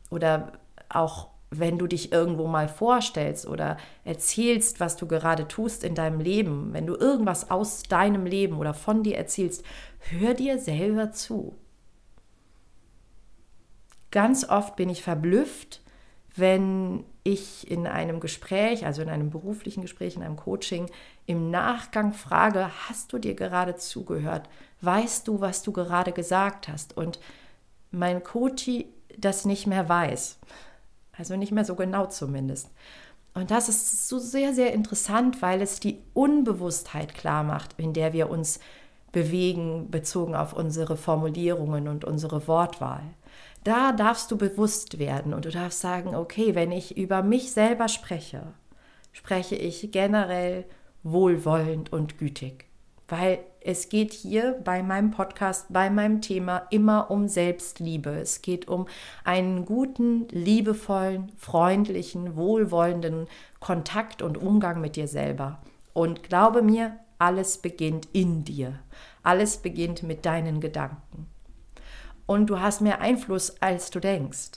Oder 0.09 0.53
auch 0.89 1.29
wenn 1.51 1.77
du 1.77 1.87
dich 1.87 2.13
irgendwo 2.13 2.47
mal 2.47 2.67
vorstellst 2.67 3.47
oder 3.47 3.77
erzählst, 4.05 4.81
was 4.81 4.97
du 4.97 5.07
gerade 5.07 5.47
tust 5.49 5.85
in 5.85 5.95
deinem 5.95 6.21
Leben, 6.21 6.73
wenn 6.73 6.87
du 6.87 6.95
irgendwas 6.95 7.51
aus 7.51 7.83
deinem 7.83 8.25
Leben 8.25 8.57
oder 8.57 8.73
von 8.73 9.03
dir 9.03 9.19
erzählst, 9.19 9.67
hör 9.99 10.33
dir 10.33 10.59
selber 10.59 11.13
zu. 11.13 11.55
Ganz 14.11 14.49
oft 14.49 14.77
bin 14.77 14.89
ich 14.89 15.03
verblüfft, 15.03 15.83
wenn 16.35 17.05
ich 17.25 17.71
in 17.71 17.87
einem 17.87 18.21
Gespräch, 18.21 18.87
also 18.87 19.03
in 19.03 19.09
einem 19.09 19.31
beruflichen 19.31 19.83
Gespräch, 19.83 20.17
in 20.17 20.23
einem 20.23 20.37
Coaching, 20.37 20.91
im 21.27 21.51
Nachgang 21.51 22.13
frage, 22.13 22.71
hast 22.89 23.13
du 23.13 23.19
dir 23.19 23.35
gerade 23.35 23.77
zugehört? 23.77 24.49
Weißt 24.81 25.29
du, 25.29 25.41
was 25.41 25.63
du 25.63 25.73
gerade 25.73 26.13
gesagt 26.13 26.69
hast? 26.69 26.97
Und 26.97 27.21
mein 27.91 28.23
Coach 28.23 28.69
das 29.19 29.45
nicht 29.45 29.67
mehr 29.67 29.89
weiß. 29.89 30.39
Also 31.17 31.37
nicht 31.37 31.53
mehr 31.53 31.65
so 31.65 31.75
genau 31.75 32.07
zumindest. 32.07 32.71
Und 33.35 33.51
das 33.51 33.69
ist 33.69 34.09
so 34.09 34.19
sehr, 34.19 34.55
sehr 34.55 34.73
interessant, 34.73 35.41
weil 35.41 35.63
es 35.63 35.81
die 35.81 35.99
Unbewusstheit 36.15 37.15
klar 37.15 37.45
macht, 37.45 37.79
in 37.79 37.93
der 37.93 38.13
wir 38.13 38.31
uns 38.31 38.61
bewegen, 39.11 39.91
bezogen 39.91 40.35
auf 40.35 40.53
unsere 40.53 40.97
Formulierungen 40.97 41.89
und 41.89 42.05
unsere 42.05 42.47
Wortwahl. 42.47 43.03
Da 43.65 43.93
darfst 43.93 44.29
du 44.33 44.37
bewusst 44.37 44.99
werden 44.99 45.33
und 45.33 45.45
du 45.45 45.51
darfst 45.51 45.81
sagen, 45.81 46.17
okay, 46.17 46.57
wenn 46.57 46.73
ich 46.73 46.97
über 46.97 47.23
mich 47.23 47.53
selber 47.53 47.87
spreche, 47.87 48.55
spreche 49.13 49.55
ich 49.55 49.93
generell 49.93 50.65
wohlwollend 51.05 51.93
und 51.93 52.19
gütig. 52.19 52.67
Weil 53.07 53.39
es 53.61 53.89
geht 53.89 54.13
hier 54.13 54.61
bei 54.65 54.83
meinem 54.83 55.13
Podcast, 55.13 55.67
bei 55.69 55.91
meinem 55.91 56.21
Thema 56.23 56.67
immer 56.71 57.11
um 57.11 57.29
Selbstliebe. 57.29 58.11
Es 58.11 58.43
geht 58.43 58.67
um 58.67 58.89
einen 59.23 59.65
guten, 59.65 60.27
liebevollen, 60.31 61.31
freundlichen, 61.37 62.35
wohlwollenden 62.35 63.29
Kontakt 63.61 64.23
und 64.23 64.39
Umgang 64.39 64.81
mit 64.81 64.97
dir 64.97 65.07
selber. 65.07 65.61
Und 65.93 66.25
glaube 66.25 66.63
mir, 66.63 66.97
alles 67.19 67.59
beginnt 67.59 68.09
in 68.13 68.45
dir. 68.45 68.81
Alles 69.23 69.59
beginnt 69.59 70.03
mit 70.03 70.27
deinen 70.27 70.61
Gedanken 70.61 71.32
und 72.27 72.47
du 72.47 72.61
hast 72.61 72.81
mehr 72.81 73.01
Einfluss, 73.01 73.61
als 73.61 73.91
du 73.91 74.01
denkst. 74.01 74.53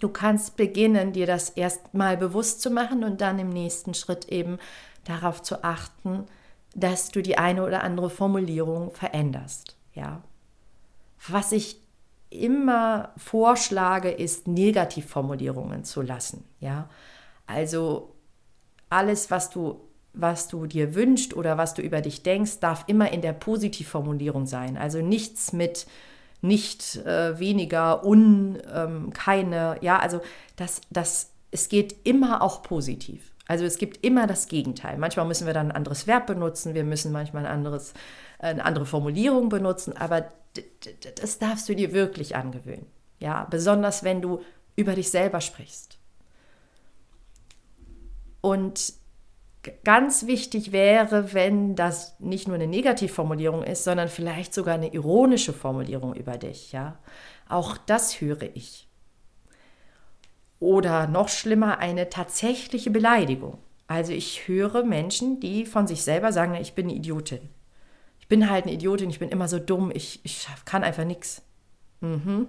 Du 0.00 0.08
kannst 0.08 0.56
beginnen, 0.56 1.12
dir 1.12 1.26
das 1.26 1.50
erstmal 1.50 2.16
bewusst 2.16 2.60
zu 2.60 2.70
machen 2.70 3.04
und 3.04 3.20
dann 3.20 3.38
im 3.38 3.48
nächsten 3.48 3.94
Schritt 3.94 4.26
eben 4.28 4.58
darauf 5.04 5.42
zu 5.42 5.64
achten, 5.64 6.26
dass 6.74 7.10
du 7.10 7.22
die 7.22 7.38
eine 7.38 7.64
oder 7.64 7.82
andere 7.82 8.10
Formulierung 8.10 8.90
veränderst. 8.92 9.76
Ja. 9.94 10.22
Was 11.28 11.52
ich 11.52 11.80
immer 12.28 13.12
vorschlage, 13.16 14.10
ist 14.10 14.46
Negativformulierungen 14.46 15.84
zu 15.84 16.02
lassen. 16.02 16.44
Ja. 16.60 16.90
Also 17.46 18.14
alles, 18.90 19.30
was 19.30 19.48
du 19.48 19.80
was 20.16 20.48
du 20.48 20.66
dir 20.66 20.94
wünschst 20.94 21.34
oder 21.34 21.58
was 21.58 21.74
du 21.74 21.82
über 21.82 22.00
dich 22.00 22.22
denkst, 22.22 22.60
darf 22.60 22.84
immer 22.86 23.12
in 23.12 23.20
der 23.20 23.34
Positivformulierung 23.34 24.46
sein. 24.46 24.78
Also 24.78 25.02
nichts 25.02 25.52
mit 25.52 25.86
nicht 26.42 26.96
äh, 26.96 27.38
weniger, 27.38 28.04
un, 28.04 28.58
ähm, 28.72 29.12
keine, 29.12 29.78
ja, 29.80 29.98
also 29.98 30.20
das, 30.56 30.80
das, 30.90 31.30
es 31.50 31.68
geht 31.68 31.96
immer 32.04 32.42
auch 32.42 32.62
positiv. 32.62 33.32
Also 33.48 33.64
es 33.64 33.78
gibt 33.78 34.04
immer 34.04 34.26
das 34.26 34.48
Gegenteil. 34.48 34.98
Manchmal 34.98 35.26
müssen 35.26 35.46
wir 35.46 35.54
dann 35.54 35.70
ein 35.70 35.76
anderes 35.76 36.06
Verb 36.06 36.26
benutzen, 36.26 36.74
wir 36.74 36.84
müssen 36.84 37.12
manchmal 37.12 37.46
ein 37.46 37.52
anderes, 37.52 37.94
eine 38.38 38.64
andere 38.64 38.86
Formulierung 38.86 39.48
benutzen, 39.48 39.96
aber 39.96 40.26
das 41.20 41.38
darfst 41.38 41.68
du 41.68 41.74
dir 41.74 41.92
wirklich 41.92 42.34
angewöhnen. 42.34 42.86
Ja, 43.20 43.46
besonders 43.48 44.04
wenn 44.04 44.20
du 44.20 44.40
über 44.74 44.94
dich 44.94 45.10
selber 45.10 45.40
sprichst. 45.40 45.98
Und 48.40 48.94
ganz 49.84 50.26
wichtig 50.26 50.72
wäre, 50.72 51.32
wenn 51.32 51.74
das 51.74 52.18
nicht 52.20 52.48
nur 52.48 52.56
eine 52.56 52.66
Negativformulierung 52.66 53.62
ist, 53.62 53.84
sondern 53.84 54.08
vielleicht 54.08 54.54
sogar 54.54 54.74
eine 54.74 54.92
ironische 54.92 55.52
Formulierung 55.52 56.14
über 56.14 56.38
dich, 56.38 56.72
ja. 56.72 56.98
Auch 57.48 57.76
das 57.76 58.20
höre 58.20 58.54
ich. 58.54 58.88
Oder 60.58 61.06
noch 61.06 61.28
schlimmer, 61.28 61.78
eine 61.78 62.08
tatsächliche 62.08 62.90
Beleidigung. 62.90 63.58
Also 63.86 64.12
ich 64.12 64.48
höre 64.48 64.84
Menschen, 64.84 65.38
die 65.40 65.66
von 65.66 65.86
sich 65.86 66.02
selber 66.02 66.32
sagen, 66.32 66.54
ich 66.54 66.74
bin 66.74 66.86
eine 66.86 66.96
Idiotin. 66.96 67.48
Ich 68.20 68.28
bin 68.28 68.50
halt 68.50 68.64
eine 68.64 68.72
Idiotin, 68.72 69.10
ich 69.10 69.20
bin 69.20 69.28
immer 69.28 69.48
so 69.48 69.58
dumm, 69.58 69.92
ich, 69.94 70.20
ich 70.24 70.48
kann 70.64 70.82
einfach 70.82 71.04
nichts. 71.04 71.42
Mhm. 72.00 72.48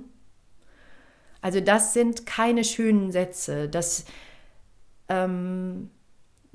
Also 1.41 1.59
das 1.61 1.93
sind 1.93 2.25
keine 2.25 2.63
schönen 2.63 3.11
Sätze. 3.11 3.69
Das, 3.69 4.05
ähm, 5.09 5.91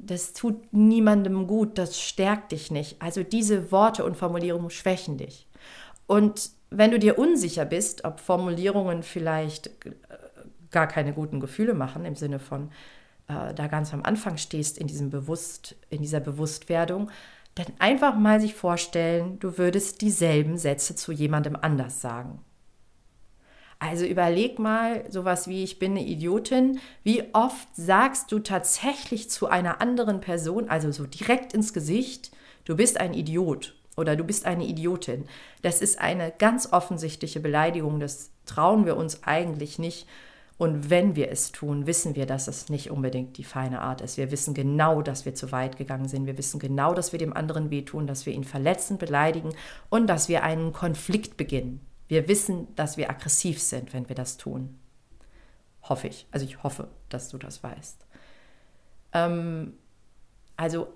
das 0.02 0.32
tut 0.32 0.72
niemandem 0.72 1.46
gut, 1.46 1.78
das 1.78 2.00
stärkt 2.00 2.52
dich 2.52 2.70
nicht. 2.70 3.00
Also 3.00 3.22
diese 3.22 3.70
Worte 3.70 4.04
und 4.04 4.16
Formulierungen 4.16 4.70
schwächen 4.70 5.16
dich. 5.16 5.46
Und 6.06 6.50
wenn 6.70 6.90
du 6.90 6.98
dir 6.98 7.18
unsicher 7.18 7.64
bist, 7.64 8.04
ob 8.04 8.18
Formulierungen 8.18 9.02
vielleicht 9.02 9.68
äh, 9.68 9.92
gar 10.70 10.88
keine 10.88 11.12
guten 11.12 11.38
Gefühle 11.38 11.74
machen, 11.74 12.04
im 12.04 12.16
Sinne 12.16 12.40
von 12.40 12.70
äh, 13.28 13.54
da 13.54 13.68
ganz 13.68 13.94
am 13.94 14.02
Anfang 14.02 14.38
stehst 14.38 14.76
in 14.76 14.88
diesem 14.88 15.10
Bewusst, 15.10 15.76
in 15.88 16.02
dieser 16.02 16.20
Bewusstwerdung, 16.20 17.10
dann 17.54 17.66
einfach 17.78 18.16
mal 18.16 18.40
sich 18.40 18.54
vorstellen, 18.54 19.38
du 19.38 19.56
würdest 19.58 20.00
dieselben 20.00 20.56
Sätze 20.56 20.96
zu 20.96 21.12
jemandem 21.12 21.56
anders 21.60 22.00
sagen. 22.00 22.40
Also 23.82 24.04
überleg 24.04 24.60
mal 24.60 25.02
sowas 25.10 25.48
wie 25.48 25.64
ich 25.64 25.80
bin 25.80 25.90
eine 25.90 26.06
Idiotin. 26.06 26.78
Wie 27.02 27.24
oft 27.32 27.66
sagst 27.74 28.30
du 28.30 28.38
tatsächlich 28.38 29.28
zu 29.28 29.48
einer 29.48 29.80
anderen 29.80 30.20
Person, 30.20 30.68
also 30.68 30.92
so 30.92 31.04
direkt 31.04 31.52
ins 31.52 31.72
Gesicht, 31.72 32.30
du 32.64 32.76
bist 32.76 33.00
ein 33.00 33.12
Idiot 33.12 33.74
oder 33.96 34.14
du 34.14 34.22
bist 34.22 34.46
eine 34.46 34.64
Idiotin. 34.66 35.24
Das 35.62 35.82
ist 35.82 36.00
eine 36.00 36.32
ganz 36.38 36.72
offensichtliche 36.72 37.40
Beleidigung, 37.40 37.98
das 37.98 38.30
trauen 38.46 38.86
wir 38.86 38.96
uns 38.96 39.24
eigentlich 39.24 39.80
nicht. 39.80 40.06
Und 40.58 40.88
wenn 40.88 41.16
wir 41.16 41.32
es 41.32 41.50
tun, 41.50 41.88
wissen 41.88 42.14
wir, 42.14 42.26
dass 42.26 42.46
es 42.46 42.68
nicht 42.68 42.88
unbedingt 42.92 43.36
die 43.36 43.42
feine 43.42 43.80
Art 43.80 44.00
ist. 44.00 44.16
Wir 44.16 44.30
wissen 44.30 44.54
genau, 44.54 45.02
dass 45.02 45.24
wir 45.24 45.34
zu 45.34 45.50
weit 45.50 45.76
gegangen 45.76 46.06
sind. 46.06 46.26
Wir 46.26 46.38
wissen 46.38 46.60
genau, 46.60 46.94
dass 46.94 47.10
wir 47.10 47.18
dem 47.18 47.32
anderen 47.32 47.70
wehtun, 47.70 48.06
dass 48.06 48.26
wir 48.26 48.32
ihn 48.32 48.44
verletzen, 48.44 48.96
beleidigen 48.96 49.54
und 49.90 50.06
dass 50.06 50.28
wir 50.28 50.44
einen 50.44 50.72
Konflikt 50.72 51.36
beginnen. 51.36 51.80
Wir 52.12 52.28
wissen, 52.28 52.68
dass 52.76 52.98
wir 52.98 53.08
aggressiv 53.08 53.58
sind, 53.58 53.94
wenn 53.94 54.06
wir 54.10 54.14
das 54.14 54.36
tun. 54.36 54.78
Hoffe 55.84 56.08
ich. 56.08 56.26
Also 56.30 56.44
ich 56.44 56.62
hoffe, 56.62 56.88
dass 57.08 57.30
du 57.30 57.38
das 57.38 57.62
weißt. 57.62 58.04
Ähm, 59.14 59.72
also 60.58 60.88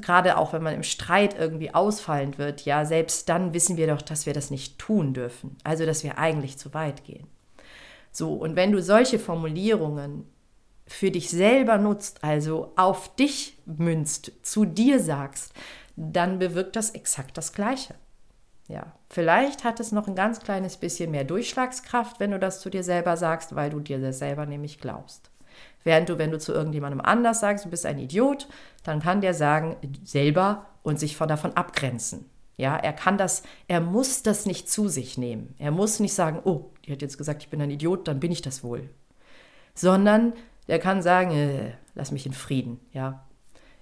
gerade 0.00 0.36
auch 0.36 0.52
wenn 0.52 0.64
man 0.64 0.74
im 0.74 0.82
Streit 0.82 1.38
irgendwie 1.38 1.72
ausfallend 1.72 2.38
wird, 2.38 2.64
ja, 2.64 2.84
selbst 2.84 3.28
dann 3.28 3.54
wissen 3.54 3.76
wir 3.76 3.86
doch, 3.86 4.02
dass 4.02 4.26
wir 4.26 4.34
das 4.34 4.50
nicht 4.50 4.80
tun 4.80 5.14
dürfen. 5.14 5.56
Also, 5.62 5.86
dass 5.86 6.02
wir 6.02 6.18
eigentlich 6.18 6.58
zu 6.58 6.74
weit 6.74 7.04
gehen. 7.04 7.28
So, 8.10 8.32
und 8.32 8.56
wenn 8.56 8.72
du 8.72 8.82
solche 8.82 9.20
Formulierungen 9.20 10.26
für 10.88 11.12
dich 11.12 11.30
selber 11.30 11.78
nutzt, 11.78 12.24
also 12.24 12.72
auf 12.74 13.14
dich 13.14 13.58
münzt, 13.64 14.32
zu 14.42 14.64
dir 14.64 14.98
sagst, 14.98 15.52
dann 15.94 16.40
bewirkt 16.40 16.74
das 16.74 16.90
exakt 16.90 17.38
das 17.38 17.52
Gleiche. 17.52 17.94
Ja, 18.68 18.92
vielleicht 19.08 19.62
hat 19.62 19.78
es 19.78 19.92
noch 19.92 20.08
ein 20.08 20.16
ganz 20.16 20.40
kleines 20.40 20.76
bisschen 20.76 21.12
mehr 21.12 21.24
Durchschlagskraft, 21.24 22.18
wenn 22.18 22.32
du 22.32 22.38
das 22.38 22.60
zu 22.60 22.68
dir 22.68 22.82
selber 22.82 23.16
sagst, 23.16 23.54
weil 23.54 23.70
du 23.70 23.80
dir 23.80 24.00
das 24.00 24.18
selber 24.18 24.44
nämlich 24.44 24.80
glaubst. 24.80 25.30
Während 25.84 26.08
du, 26.08 26.18
wenn 26.18 26.32
du 26.32 26.38
zu 26.38 26.52
irgendjemandem 26.52 27.00
anders 27.00 27.38
sagst, 27.40 27.64
du 27.64 27.70
bist 27.70 27.86
ein 27.86 27.98
Idiot, 27.98 28.48
dann 28.82 29.00
kann 29.00 29.20
der 29.20 29.34
sagen, 29.34 29.76
selber 30.02 30.66
und 30.82 30.98
sich 30.98 31.16
von 31.16 31.28
davon 31.28 31.52
abgrenzen. 31.52 32.28
Ja, 32.56 32.76
er 32.76 32.92
kann 32.92 33.18
das, 33.18 33.42
er 33.68 33.80
muss 33.80 34.22
das 34.22 34.46
nicht 34.46 34.70
zu 34.70 34.88
sich 34.88 35.18
nehmen. 35.18 35.54
Er 35.58 35.70
muss 35.70 36.00
nicht 36.00 36.14
sagen, 36.14 36.40
oh, 36.42 36.70
die 36.84 36.92
hat 36.92 37.02
jetzt 37.02 37.18
gesagt, 37.18 37.42
ich 37.42 37.50
bin 37.50 37.60
ein 37.60 37.70
Idiot, 37.70 38.08
dann 38.08 38.18
bin 38.18 38.32
ich 38.32 38.42
das 38.42 38.64
wohl. 38.64 38.88
Sondern 39.74 40.32
der 40.66 40.78
kann 40.78 41.02
sagen, 41.02 41.30
äh, 41.32 41.72
lass 41.94 42.10
mich 42.10 42.26
in 42.26 42.32
Frieden, 42.32 42.80
ja. 42.92 43.25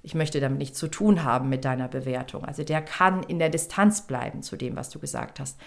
Ich 0.05 0.15
möchte 0.15 0.39
damit 0.39 0.59
nichts 0.59 0.79
zu 0.79 0.89
tun 0.89 1.25
haben 1.25 1.49
mit 1.49 1.65
deiner 1.65 1.89
Bewertung. 1.89 2.45
Also 2.45 2.63
der 2.63 2.83
kann 2.83 3.23
in 3.23 3.39
der 3.39 3.49
Distanz 3.49 4.07
bleiben 4.07 4.43
zu 4.43 4.57
dem, 4.57 4.77
was 4.77 4.91
du 4.91 4.99
gesagt 4.99 5.41
hast. 5.41 5.59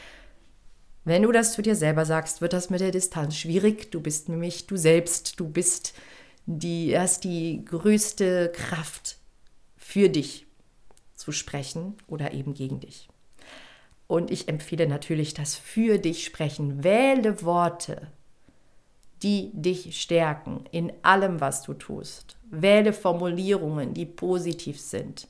Wenn 1.03 1.23
du 1.23 1.31
das 1.31 1.53
zu 1.53 1.63
dir 1.63 1.75
selber 1.75 2.05
sagst, 2.05 2.39
wird 2.39 2.53
das 2.53 2.69
mit 2.69 2.79
der 2.79 2.91
Distanz 2.91 3.35
schwierig. 3.35 3.89
Du 3.91 3.99
bist 3.99 4.29
nämlich 4.29 4.67
du 4.67 4.77
selbst. 4.77 5.39
Du 5.39 5.49
bist 5.49 5.93
die, 6.45 6.97
hast 6.97 7.23
die 7.23 7.65
größte 7.65 8.51
Kraft 8.53 9.17
für 9.75 10.07
dich 10.07 10.45
zu 11.15 11.31
sprechen 11.31 11.95
oder 12.05 12.33
eben 12.33 12.53
gegen 12.53 12.79
dich. 12.79 13.09
Und 14.05 14.29
ich 14.29 14.47
empfehle 14.49 14.87
natürlich 14.87 15.33
das 15.33 15.55
für 15.55 15.97
dich 15.97 16.23
sprechen. 16.23 16.83
Wähle 16.83 17.41
Worte, 17.41 18.11
die 19.23 19.51
dich 19.53 19.99
stärken 19.99 20.65
in 20.71 20.91
allem, 21.01 21.41
was 21.41 21.63
du 21.63 21.73
tust. 21.73 22.37
Wähle 22.49 22.93
Formulierungen, 22.93 23.93
die 23.93 24.05
positiv 24.05 24.79
sind. 24.79 25.27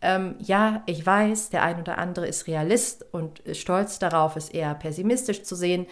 Ähm, 0.00 0.36
ja, 0.38 0.82
ich 0.86 1.04
weiß, 1.04 1.50
der 1.50 1.62
ein 1.62 1.80
oder 1.80 1.98
andere 1.98 2.26
ist 2.26 2.46
Realist 2.46 3.04
und 3.12 3.42
stolz 3.52 3.98
darauf, 3.98 4.36
es 4.36 4.48
eher 4.48 4.74
pessimistisch 4.74 5.42
zu 5.42 5.56
sehen. 5.56 5.86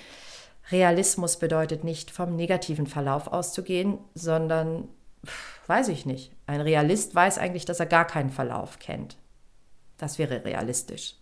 Realismus 0.70 1.38
bedeutet 1.38 1.85
nicht, 1.85 2.11
vom 2.11 2.37
negativen 2.37 2.87
Verlauf 2.87 3.29
auszugehen, 3.29 3.99
sondern, 4.14 4.88
weiß 5.66 5.88
ich 5.88 6.07
nicht. 6.07 6.33
Ein 6.46 6.61
Realist 6.61 7.14
weiß 7.14 7.38
eigentlich, 7.38 7.64
dass 7.64 7.81
er 7.81 7.87
gar 7.87 8.07
keinen 8.07 8.31
Verlauf 8.31 8.79
kennt. 8.79 9.16
Das 9.99 10.18
wäre 10.18 10.44
realistisch. 10.44 11.14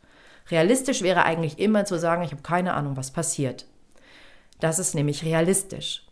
Realistisch 0.50 1.03
wäre 1.03 1.24
eigentlich 1.24 1.59
immer 1.59 1.85
zu 1.87 1.98
sagen, 1.98 2.22
ich 2.22 2.33
habe 2.33 2.42
keine 2.42 2.74
Ahnung, 2.74 2.96
was 2.96 3.12
passiert. 3.12 3.66
Das 4.60 4.78
ist 4.78 4.94
nämlich 4.94 5.24
realistisch. 5.24 6.04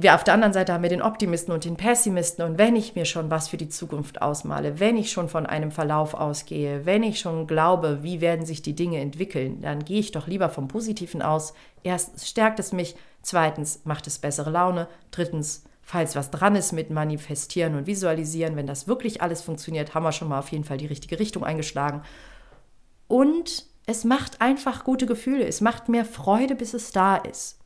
Wir 0.00 0.14
auf 0.14 0.22
der 0.22 0.34
anderen 0.34 0.52
Seite 0.52 0.72
haben 0.72 0.84
wir 0.84 0.90
den 0.90 1.02
Optimisten 1.02 1.52
und 1.52 1.64
den 1.64 1.76
Pessimisten. 1.76 2.44
Und 2.44 2.56
wenn 2.56 2.76
ich 2.76 2.94
mir 2.94 3.04
schon 3.04 3.32
was 3.32 3.48
für 3.48 3.56
die 3.56 3.68
Zukunft 3.68 4.22
ausmale, 4.22 4.78
wenn 4.78 4.96
ich 4.96 5.10
schon 5.10 5.28
von 5.28 5.44
einem 5.44 5.72
Verlauf 5.72 6.14
ausgehe, 6.14 6.86
wenn 6.86 7.02
ich 7.02 7.18
schon 7.18 7.48
glaube, 7.48 8.04
wie 8.04 8.20
werden 8.20 8.46
sich 8.46 8.62
die 8.62 8.76
Dinge 8.76 9.00
entwickeln, 9.00 9.60
dann 9.60 9.84
gehe 9.84 9.98
ich 9.98 10.12
doch 10.12 10.28
lieber 10.28 10.50
vom 10.50 10.68
Positiven 10.68 11.20
aus. 11.20 11.52
Erstens 11.82 12.28
stärkt 12.28 12.60
es 12.60 12.72
mich, 12.72 12.94
zweitens 13.22 13.80
macht 13.86 14.06
es 14.06 14.20
bessere 14.20 14.50
Laune, 14.50 14.86
drittens, 15.10 15.64
falls 15.82 16.14
was 16.14 16.30
dran 16.30 16.54
ist 16.54 16.70
mit 16.70 16.90
Manifestieren 16.90 17.74
und 17.74 17.88
Visualisieren, 17.88 18.54
wenn 18.54 18.68
das 18.68 18.86
wirklich 18.86 19.20
alles 19.20 19.42
funktioniert, 19.42 19.94
haben 19.94 20.04
wir 20.04 20.12
schon 20.12 20.28
mal 20.28 20.38
auf 20.38 20.52
jeden 20.52 20.62
Fall 20.62 20.78
die 20.78 20.86
richtige 20.86 21.18
Richtung 21.18 21.42
eingeschlagen. 21.42 22.02
Und 23.08 23.67
es 23.88 24.04
macht 24.04 24.40
einfach 24.40 24.84
gute 24.84 25.06
Gefühle, 25.06 25.44
es 25.46 25.60
macht 25.60 25.88
mehr 25.88 26.04
Freude, 26.04 26.54
bis 26.54 26.74
es 26.74 26.92
da 26.92 27.16
ist 27.16 27.58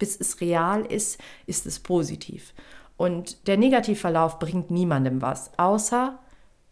bis 0.00 0.18
es 0.18 0.40
real 0.40 0.84
ist, 0.84 1.20
ist 1.46 1.66
es 1.66 1.78
positiv. 1.78 2.52
Und 2.96 3.46
der 3.46 3.56
Negativverlauf 3.56 4.40
bringt 4.40 4.72
niemandem 4.72 5.22
was, 5.22 5.56
außer 5.56 6.18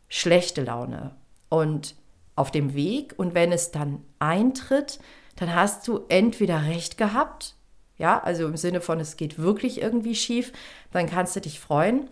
schlechte 0.08 0.64
Laune. 0.64 1.14
Und 1.48 1.94
auf 2.34 2.50
dem 2.50 2.74
Weg, 2.74 3.14
und 3.16 3.34
wenn 3.34 3.52
es 3.52 3.70
dann 3.70 4.02
eintritt, 4.18 4.98
dann 5.36 5.54
hast 5.54 5.86
du 5.86 6.00
entweder 6.08 6.64
recht 6.64 6.98
gehabt, 6.98 7.54
ja, 7.96 8.20
also 8.20 8.46
im 8.46 8.56
Sinne 8.56 8.80
von, 8.80 9.00
es 9.00 9.16
geht 9.16 9.38
wirklich 9.38 9.80
irgendwie 9.80 10.14
schief, 10.14 10.52
dann 10.90 11.06
kannst 11.06 11.36
du 11.36 11.40
dich 11.40 11.60
freuen. 11.60 12.08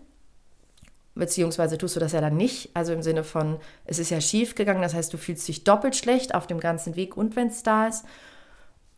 Beziehungsweise 1.16 1.78
tust 1.78 1.96
du 1.96 2.00
das 2.00 2.12
ja 2.12 2.20
dann 2.20 2.36
nicht. 2.36 2.70
Also 2.74 2.92
im 2.92 3.02
Sinne 3.02 3.24
von, 3.24 3.56
es 3.86 3.98
ist 3.98 4.10
ja 4.10 4.20
schief 4.20 4.54
gegangen, 4.54 4.82
das 4.82 4.94
heißt, 4.94 5.12
du 5.12 5.16
fühlst 5.18 5.48
dich 5.48 5.64
doppelt 5.64 5.96
schlecht 5.96 6.34
auf 6.34 6.46
dem 6.46 6.60
ganzen 6.60 6.94
Weg 6.94 7.16
und 7.16 7.36
wenn 7.36 7.48
es 7.48 7.62
da 7.62 7.88
ist. 7.88 8.04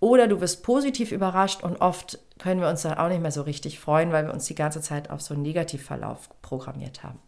Oder 0.00 0.28
du 0.28 0.40
wirst 0.40 0.62
positiv 0.62 1.12
überrascht 1.12 1.62
und 1.62 1.80
oft 1.80 2.18
können 2.38 2.60
wir 2.60 2.68
uns 2.68 2.82
dann 2.82 2.98
auch 2.98 3.08
nicht 3.08 3.22
mehr 3.22 3.32
so 3.32 3.42
richtig 3.42 3.80
freuen, 3.80 4.12
weil 4.12 4.26
wir 4.26 4.34
uns 4.34 4.46
die 4.46 4.54
ganze 4.54 4.80
Zeit 4.80 5.10
auf 5.10 5.20
so 5.20 5.34
einen 5.34 5.42
Negativverlauf 5.42 6.28
programmiert 6.42 7.02
haben. 7.02 7.18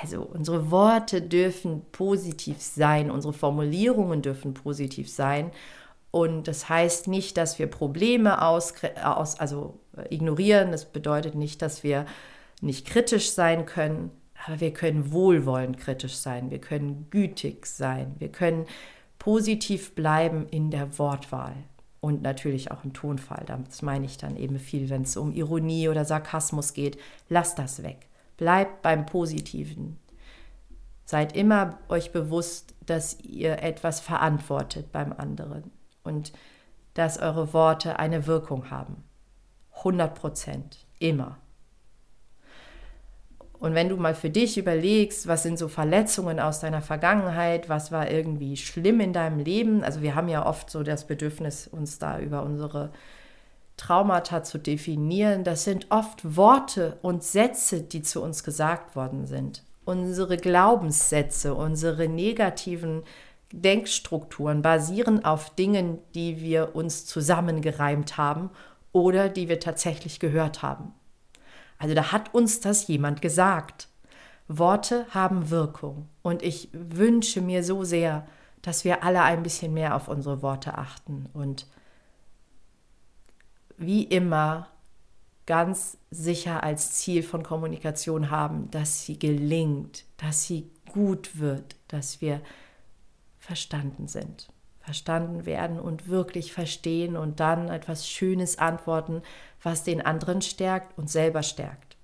Also 0.00 0.22
unsere 0.22 0.70
Worte 0.70 1.20
dürfen 1.20 1.82
positiv 1.92 2.60
sein, 2.60 3.10
unsere 3.10 3.32
Formulierungen 3.32 4.22
dürfen 4.22 4.54
positiv 4.54 5.10
sein. 5.10 5.50
Und 6.10 6.46
das 6.46 6.68
heißt 6.68 7.08
nicht, 7.08 7.36
dass 7.36 7.58
wir 7.58 7.66
Probleme 7.66 8.42
aus, 8.42 8.74
aus, 9.02 9.38
also 9.38 9.80
ignorieren. 10.10 10.70
Das 10.70 10.84
bedeutet 10.84 11.34
nicht, 11.34 11.62
dass 11.62 11.82
wir 11.82 12.06
nicht 12.60 12.86
kritisch 12.86 13.30
sein 13.30 13.66
können, 13.66 14.10
aber 14.46 14.60
wir 14.60 14.72
können 14.72 15.12
wohlwollend 15.12 15.78
kritisch 15.78 16.16
sein. 16.16 16.50
Wir 16.50 16.60
können 16.60 17.08
gütig 17.10 17.66
sein. 17.66 18.14
Wir 18.18 18.30
können 18.30 18.66
positiv 19.18 19.94
bleiben 19.94 20.46
in 20.48 20.70
der 20.70 20.98
Wortwahl 20.98 21.54
und 22.00 22.20
natürlich 22.20 22.70
auch 22.70 22.84
im 22.84 22.92
Tonfall. 22.92 23.44
Das 23.46 23.80
meine 23.80 24.04
ich 24.04 24.18
dann 24.18 24.36
eben 24.36 24.58
viel, 24.58 24.90
wenn 24.90 25.02
es 25.02 25.16
um 25.16 25.32
Ironie 25.32 25.88
oder 25.88 26.04
Sarkasmus 26.04 26.74
geht. 26.74 26.98
Lasst 27.30 27.58
das 27.58 27.82
weg. 27.82 28.08
Bleibt 28.36 28.82
beim 28.82 29.06
Positiven. 29.06 29.98
Seid 31.06 31.34
immer 31.34 31.78
euch 31.88 32.12
bewusst, 32.12 32.74
dass 32.84 33.18
ihr 33.20 33.62
etwas 33.62 34.00
verantwortet 34.00 34.92
beim 34.92 35.12
anderen 35.12 35.70
und 36.02 36.32
dass 36.92 37.18
eure 37.18 37.52
Worte 37.52 37.98
eine 37.98 38.26
Wirkung 38.26 38.70
haben. 38.70 39.04
100 39.78 40.14
Prozent. 40.14 40.86
Immer. 40.98 41.38
Und 43.64 43.74
wenn 43.74 43.88
du 43.88 43.96
mal 43.96 44.14
für 44.14 44.28
dich 44.28 44.58
überlegst, 44.58 45.26
was 45.26 45.42
sind 45.42 45.58
so 45.58 45.68
Verletzungen 45.68 46.38
aus 46.38 46.60
deiner 46.60 46.82
Vergangenheit, 46.82 47.70
was 47.70 47.90
war 47.90 48.10
irgendwie 48.10 48.58
schlimm 48.58 49.00
in 49.00 49.14
deinem 49.14 49.38
Leben, 49.38 49.82
also 49.82 50.02
wir 50.02 50.14
haben 50.14 50.28
ja 50.28 50.44
oft 50.44 50.68
so 50.68 50.82
das 50.82 51.06
Bedürfnis, 51.06 51.66
uns 51.66 51.98
da 51.98 52.18
über 52.18 52.42
unsere 52.42 52.90
Traumata 53.78 54.42
zu 54.42 54.58
definieren, 54.58 55.44
das 55.44 55.64
sind 55.64 55.86
oft 55.88 56.36
Worte 56.36 56.98
und 57.00 57.24
Sätze, 57.24 57.80
die 57.80 58.02
zu 58.02 58.22
uns 58.22 58.44
gesagt 58.44 58.96
worden 58.96 59.26
sind. 59.26 59.62
Unsere 59.86 60.36
Glaubenssätze, 60.36 61.54
unsere 61.54 62.06
negativen 62.06 63.02
Denkstrukturen 63.50 64.60
basieren 64.60 65.24
auf 65.24 65.54
Dingen, 65.54 66.00
die 66.14 66.42
wir 66.42 66.76
uns 66.76 67.06
zusammengereimt 67.06 68.18
haben 68.18 68.50
oder 68.92 69.30
die 69.30 69.48
wir 69.48 69.58
tatsächlich 69.58 70.20
gehört 70.20 70.60
haben. 70.60 70.92
Also 71.84 71.94
da 71.94 72.12
hat 72.12 72.32
uns 72.32 72.60
das 72.60 72.88
jemand 72.88 73.20
gesagt. 73.20 73.88
Worte 74.48 75.06
haben 75.10 75.50
Wirkung 75.50 76.08
und 76.22 76.42
ich 76.42 76.70
wünsche 76.72 77.42
mir 77.42 77.62
so 77.62 77.84
sehr, 77.84 78.26
dass 78.62 78.86
wir 78.86 79.04
alle 79.04 79.20
ein 79.20 79.42
bisschen 79.42 79.74
mehr 79.74 79.94
auf 79.94 80.08
unsere 80.08 80.40
Worte 80.40 80.78
achten 80.78 81.28
und 81.34 81.66
wie 83.76 84.02
immer 84.02 84.70
ganz 85.44 85.98
sicher 86.10 86.64
als 86.64 86.92
Ziel 86.92 87.22
von 87.22 87.42
Kommunikation 87.42 88.30
haben, 88.30 88.70
dass 88.70 89.04
sie 89.04 89.18
gelingt, 89.18 90.06
dass 90.16 90.44
sie 90.44 90.70
gut 90.90 91.38
wird, 91.38 91.76
dass 91.88 92.22
wir 92.22 92.40
verstanden 93.38 94.08
sind 94.08 94.48
verstanden 94.84 95.46
werden 95.46 95.80
und 95.80 96.08
wirklich 96.08 96.52
verstehen 96.52 97.16
und 97.16 97.40
dann 97.40 97.68
etwas 97.68 98.06
Schönes 98.06 98.58
antworten, 98.58 99.22
was 99.62 99.82
den 99.82 100.04
anderen 100.04 100.42
stärkt 100.42 100.98
und 100.98 101.08
selber 101.10 101.42
stärkt. 101.42 101.96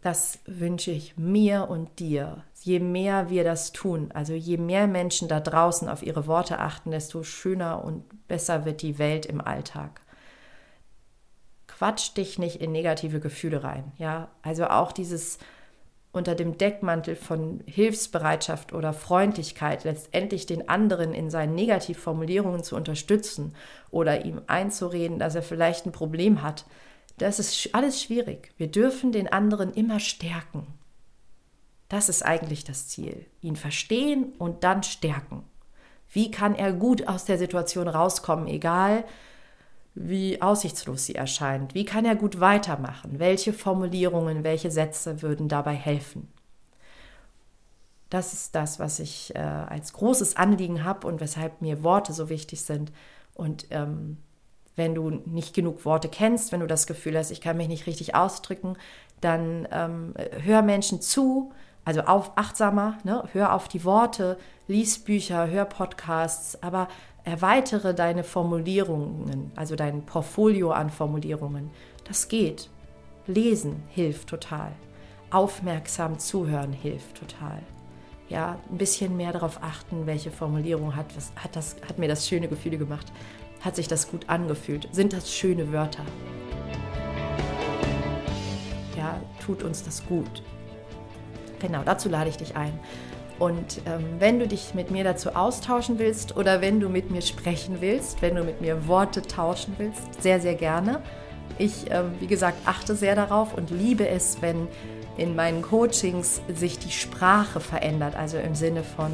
Das 0.00 0.40
wünsche 0.46 0.90
ich 0.90 1.16
mir 1.16 1.68
und 1.70 2.00
dir. 2.00 2.44
Je 2.62 2.80
mehr 2.80 3.30
wir 3.30 3.44
das 3.44 3.72
tun, 3.72 4.10
also 4.12 4.32
je 4.32 4.56
mehr 4.56 4.88
Menschen 4.88 5.28
da 5.28 5.38
draußen 5.38 5.88
auf 5.88 6.02
ihre 6.02 6.26
Worte 6.26 6.58
achten, 6.58 6.90
desto 6.90 7.22
schöner 7.22 7.84
und 7.84 8.26
besser 8.26 8.64
wird 8.64 8.82
die 8.82 8.98
Welt 8.98 9.24
im 9.24 9.40
Alltag. 9.40 10.00
Quatsch 11.68 12.16
dich 12.16 12.38
nicht 12.38 12.60
in 12.60 12.72
negative 12.72 13.20
Gefühle 13.20 13.62
rein. 13.62 13.92
Ja, 13.96 14.28
also 14.42 14.66
auch 14.66 14.90
dieses 14.90 15.38
unter 16.18 16.34
dem 16.34 16.58
Deckmantel 16.58 17.16
von 17.16 17.62
Hilfsbereitschaft 17.66 18.74
oder 18.74 18.92
Freundlichkeit 18.92 19.84
letztendlich 19.84 20.44
den 20.44 20.68
anderen 20.68 21.14
in 21.14 21.30
seinen 21.30 21.54
Negativformulierungen 21.54 22.62
zu 22.62 22.76
unterstützen 22.76 23.54
oder 23.90 24.26
ihm 24.26 24.42
einzureden, 24.46 25.18
dass 25.18 25.34
er 25.34 25.42
vielleicht 25.42 25.86
ein 25.86 25.92
Problem 25.92 26.42
hat, 26.42 26.66
das 27.16 27.38
ist 27.38 27.74
alles 27.74 28.02
schwierig. 28.02 28.52
Wir 28.58 28.68
dürfen 28.68 29.12
den 29.12 29.28
anderen 29.32 29.72
immer 29.72 29.98
stärken. 30.00 30.66
Das 31.88 32.08
ist 32.08 32.22
eigentlich 32.22 32.64
das 32.64 32.88
Ziel. 32.88 33.26
Ihn 33.40 33.56
verstehen 33.56 34.32
und 34.38 34.62
dann 34.62 34.82
stärken. 34.82 35.44
Wie 36.10 36.30
kann 36.30 36.54
er 36.54 36.72
gut 36.72 37.08
aus 37.08 37.24
der 37.24 37.38
Situation 37.38 37.88
rauskommen, 37.88 38.46
egal 38.46 39.04
wie 40.00 40.40
aussichtslos 40.40 41.06
sie 41.06 41.16
erscheint? 41.16 41.74
Wie 41.74 41.84
kann 41.84 42.04
er 42.04 42.14
gut 42.14 42.38
weitermachen? 42.38 43.18
Welche 43.18 43.52
Formulierungen, 43.52 44.44
welche 44.44 44.70
Sätze 44.70 45.22
würden 45.22 45.48
dabei 45.48 45.74
helfen? 45.74 46.28
Das 48.08 48.32
ist 48.32 48.54
das, 48.54 48.78
was 48.78 49.00
ich 49.00 49.34
äh, 49.34 49.38
als 49.38 49.92
großes 49.92 50.36
Anliegen 50.36 50.84
habe 50.84 51.06
und 51.06 51.20
weshalb 51.20 51.60
mir 51.60 51.82
Worte 51.82 52.12
so 52.12 52.28
wichtig 52.28 52.62
sind. 52.62 52.92
Und 53.34 53.66
ähm, 53.70 54.18
wenn 54.76 54.94
du 54.94 55.10
nicht 55.10 55.52
genug 55.52 55.84
Worte 55.84 56.08
kennst, 56.08 56.52
wenn 56.52 56.60
du 56.60 56.66
das 56.66 56.86
Gefühl 56.86 57.18
hast, 57.18 57.30
ich 57.30 57.40
kann 57.40 57.56
mich 57.56 57.68
nicht 57.68 57.86
richtig 57.86 58.14
ausdrücken, 58.14 58.76
dann 59.20 59.66
ähm, 59.72 60.14
hör 60.42 60.62
Menschen 60.62 61.02
zu, 61.02 61.52
also 61.84 62.02
auf 62.02 62.32
achtsamer, 62.36 62.98
ne? 63.02 63.24
hör 63.32 63.52
auf 63.52 63.66
die 63.66 63.84
Worte, 63.84 64.38
lies 64.68 65.00
Bücher, 65.00 65.48
hör 65.48 65.64
Podcasts, 65.64 66.62
aber 66.62 66.88
erweitere 67.28 67.94
deine 67.94 68.24
Formulierungen, 68.24 69.52
also 69.54 69.76
dein 69.76 70.02
Portfolio 70.02 70.70
an 70.72 70.90
Formulierungen. 70.90 71.70
Das 72.04 72.28
geht. 72.28 72.70
Lesen 73.26 73.82
hilft 73.88 74.28
total. 74.28 74.72
Aufmerksam 75.30 76.18
zuhören 76.18 76.72
hilft 76.72 77.18
total. 77.18 77.60
Ja, 78.30 78.58
ein 78.70 78.78
bisschen 78.78 79.16
mehr 79.16 79.32
darauf 79.32 79.62
achten, 79.62 80.06
welche 80.06 80.30
Formulierung 80.30 80.96
hat, 80.96 81.14
was, 81.16 81.32
hat, 81.36 81.54
das, 81.54 81.76
hat 81.86 81.98
mir 81.98 82.08
das 82.08 82.26
schöne 82.26 82.48
Gefühle 82.48 82.78
gemacht. 82.78 83.12
Hat 83.60 83.76
sich 83.76 83.88
das 83.88 84.10
gut 84.10 84.28
angefühlt? 84.28 84.88
Sind 84.92 85.12
das 85.12 85.32
schöne 85.32 85.72
Wörter? 85.72 86.04
Ja, 88.96 89.20
tut 89.44 89.62
uns 89.62 89.82
das 89.82 90.06
gut? 90.06 90.42
Genau, 91.58 91.82
dazu 91.84 92.08
lade 92.08 92.30
ich 92.30 92.36
dich 92.36 92.56
ein. 92.56 92.78
Und 93.38 93.80
ähm, 93.86 94.04
wenn 94.18 94.38
du 94.40 94.48
dich 94.48 94.74
mit 94.74 94.90
mir 94.90 95.04
dazu 95.04 95.30
austauschen 95.30 95.98
willst 95.98 96.36
oder 96.36 96.60
wenn 96.60 96.80
du 96.80 96.88
mit 96.88 97.10
mir 97.10 97.22
sprechen 97.22 97.76
willst, 97.80 98.20
wenn 98.20 98.34
du 98.34 98.42
mit 98.42 98.60
mir 98.60 98.88
Worte 98.88 99.22
tauschen 99.22 99.74
willst, 99.78 100.22
sehr, 100.22 100.40
sehr 100.40 100.54
gerne. 100.54 101.00
Ich, 101.56 101.90
ähm, 101.90 102.12
wie 102.20 102.26
gesagt, 102.26 102.58
achte 102.66 102.96
sehr 102.96 103.14
darauf 103.14 103.54
und 103.54 103.70
liebe 103.70 104.08
es, 104.08 104.42
wenn 104.42 104.68
in 105.16 105.34
meinen 105.36 105.62
Coachings 105.62 106.40
sich 106.52 106.78
die 106.78 106.90
Sprache 106.90 107.60
verändert, 107.60 108.16
also 108.16 108.38
im 108.38 108.54
Sinne 108.54 108.82
von 108.82 109.12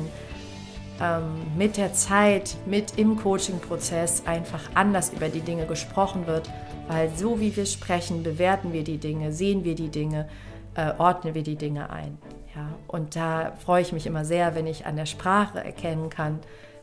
ähm, 1.00 1.46
mit 1.56 1.76
der 1.76 1.92
Zeit, 1.92 2.56
mit 2.66 2.98
im 2.98 3.16
Coaching-Prozess 3.16 4.22
einfach 4.26 4.62
anders 4.74 5.12
über 5.12 5.28
die 5.28 5.40
Dinge 5.40 5.66
gesprochen 5.66 6.26
wird, 6.26 6.50
weil 6.88 7.10
so 7.16 7.40
wie 7.40 7.56
wir 7.56 7.66
sprechen, 7.66 8.22
bewerten 8.22 8.72
wir 8.72 8.84
die 8.84 8.98
Dinge, 8.98 9.32
sehen 9.32 9.64
wir 9.64 9.74
die 9.74 9.88
Dinge, 9.88 10.28
äh, 10.74 10.92
ordnen 10.98 11.34
wir 11.34 11.42
die 11.42 11.56
Dinge 11.56 11.90
ein. 11.90 12.18
Ja, 12.54 12.68
und 12.86 13.16
da 13.16 13.52
freue 13.64 13.82
ich 13.82 13.92
mich 13.92 14.06
immer 14.06 14.24
sehr, 14.24 14.54
wenn 14.54 14.66
ich 14.66 14.86
an 14.86 14.96
der 14.96 15.06
Sprache 15.06 15.62
erkennen 15.62 16.08
kann, 16.08 16.38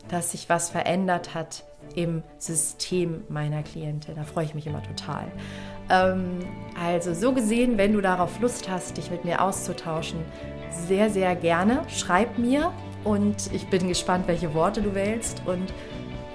dass 0.08 0.32
sich 0.32 0.48
was 0.48 0.68
verändert 0.68 1.34
hat 1.34 1.64
im 1.94 2.22
System 2.38 3.24
meiner 3.28 3.62
Klientin. 3.62 4.16
Da 4.16 4.24
freue 4.24 4.44
ich 4.44 4.54
mich 4.54 4.66
immer 4.66 4.82
total. 4.82 5.24
Ähm, 5.88 6.40
also 6.80 7.14
so 7.14 7.32
gesehen, 7.32 7.78
wenn 7.78 7.92
du 7.92 8.00
darauf 8.00 8.40
Lust 8.40 8.68
hast, 8.68 8.96
dich 8.96 9.10
mit 9.10 9.24
mir 9.24 9.40
auszutauschen, 9.42 10.20
sehr, 10.70 11.10
sehr 11.10 11.34
gerne. 11.36 11.82
Schreib 11.88 12.38
mir 12.38 12.72
und 13.04 13.52
ich 13.52 13.66
bin 13.68 13.88
gespannt, 13.88 14.26
welche 14.26 14.54
Worte 14.54 14.82
du 14.82 14.94
wählst 14.94 15.42
und 15.46 15.72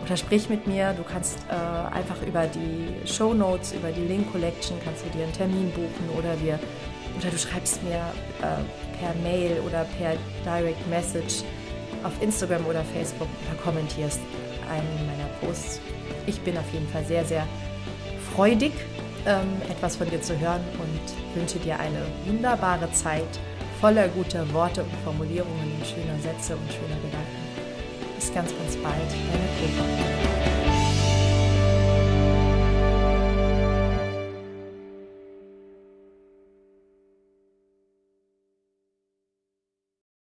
oder 0.04 0.16
sprich 0.16 0.50
mit 0.50 0.68
mir. 0.68 0.94
Du 0.94 1.04
kannst 1.04 1.38
äh, 1.50 1.96
einfach 1.96 2.22
über 2.26 2.46
die 2.48 3.08
Show 3.08 3.34
Notes, 3.34 3.74
über 3.74 3.92
die 3.92 4.06
Link 4.06 4.32
Collection 4.32 4.78
kannst 4.84 5.06
du 5.06 5.10
dir 5.10 5.24
einen 5.24 5.34
Termin 5.34 5.72
buchen 5.72 6.10
oder 6.18 6.40
wir 6.42 6.60
oder 7.20 7.30
du 7.30 7.38
schreibst 7.38 7.84
mir 7.84 7.98
äh, 8.42 8.87
per 9.00 9.14
Mail 9.24 9.60
oder 9.66 9.86
per 9.98 10.16
Direct 10.44 10.88
Message 10.90 11.44
auf 12.04 12.14
Instagram 12.22 12.66
oder 12.66 12.84
Facebook 12.84 13.28
oder 13.46 13.62
kommentierst 13.62 14.20
einen 14.70 15.08
meiner 15.08 15.30
Posts. 15.42 15.82
Ich 16.26 16.40
bin 16.42 16.58
auf 16.58 16.72
jeden 16.74 16.88
Fall 16.90 17.06
sehr, 17.06 17.26
sehr 17.26 17.48
freudig, 18.34 18.74
ähm, 19.26 19.62
etwas 19.70 19.96
von 19.96 20.10
dir 20.10 20.22
zu 20.22 20.38
hören 20.40 20.62
und 20.74 21.40
wünsche 21.40 21.60
dir 21.60 21.80
eine 21.80 22.02
wunderbare 22.26 22.92
Zeit 22.92 23.40
voller 23.80 24.08
guter 24.10 24.52
Worte 24.54 24.84
und 24.84 24.92
Formulierungen, 25.04 25.74
schöner 25.84 26.20
Sätze 26.20 26.56
und 26.56 26.72
schöner 26.72 27.00
Gedanken. 27.02 27.48
Bis 28.16 28.34
ganz, 28.34 28.52
ganz 28.58 28.76
bald, 28.78 28.96
deine 28.96 29.76
Cora. 29.76 30.27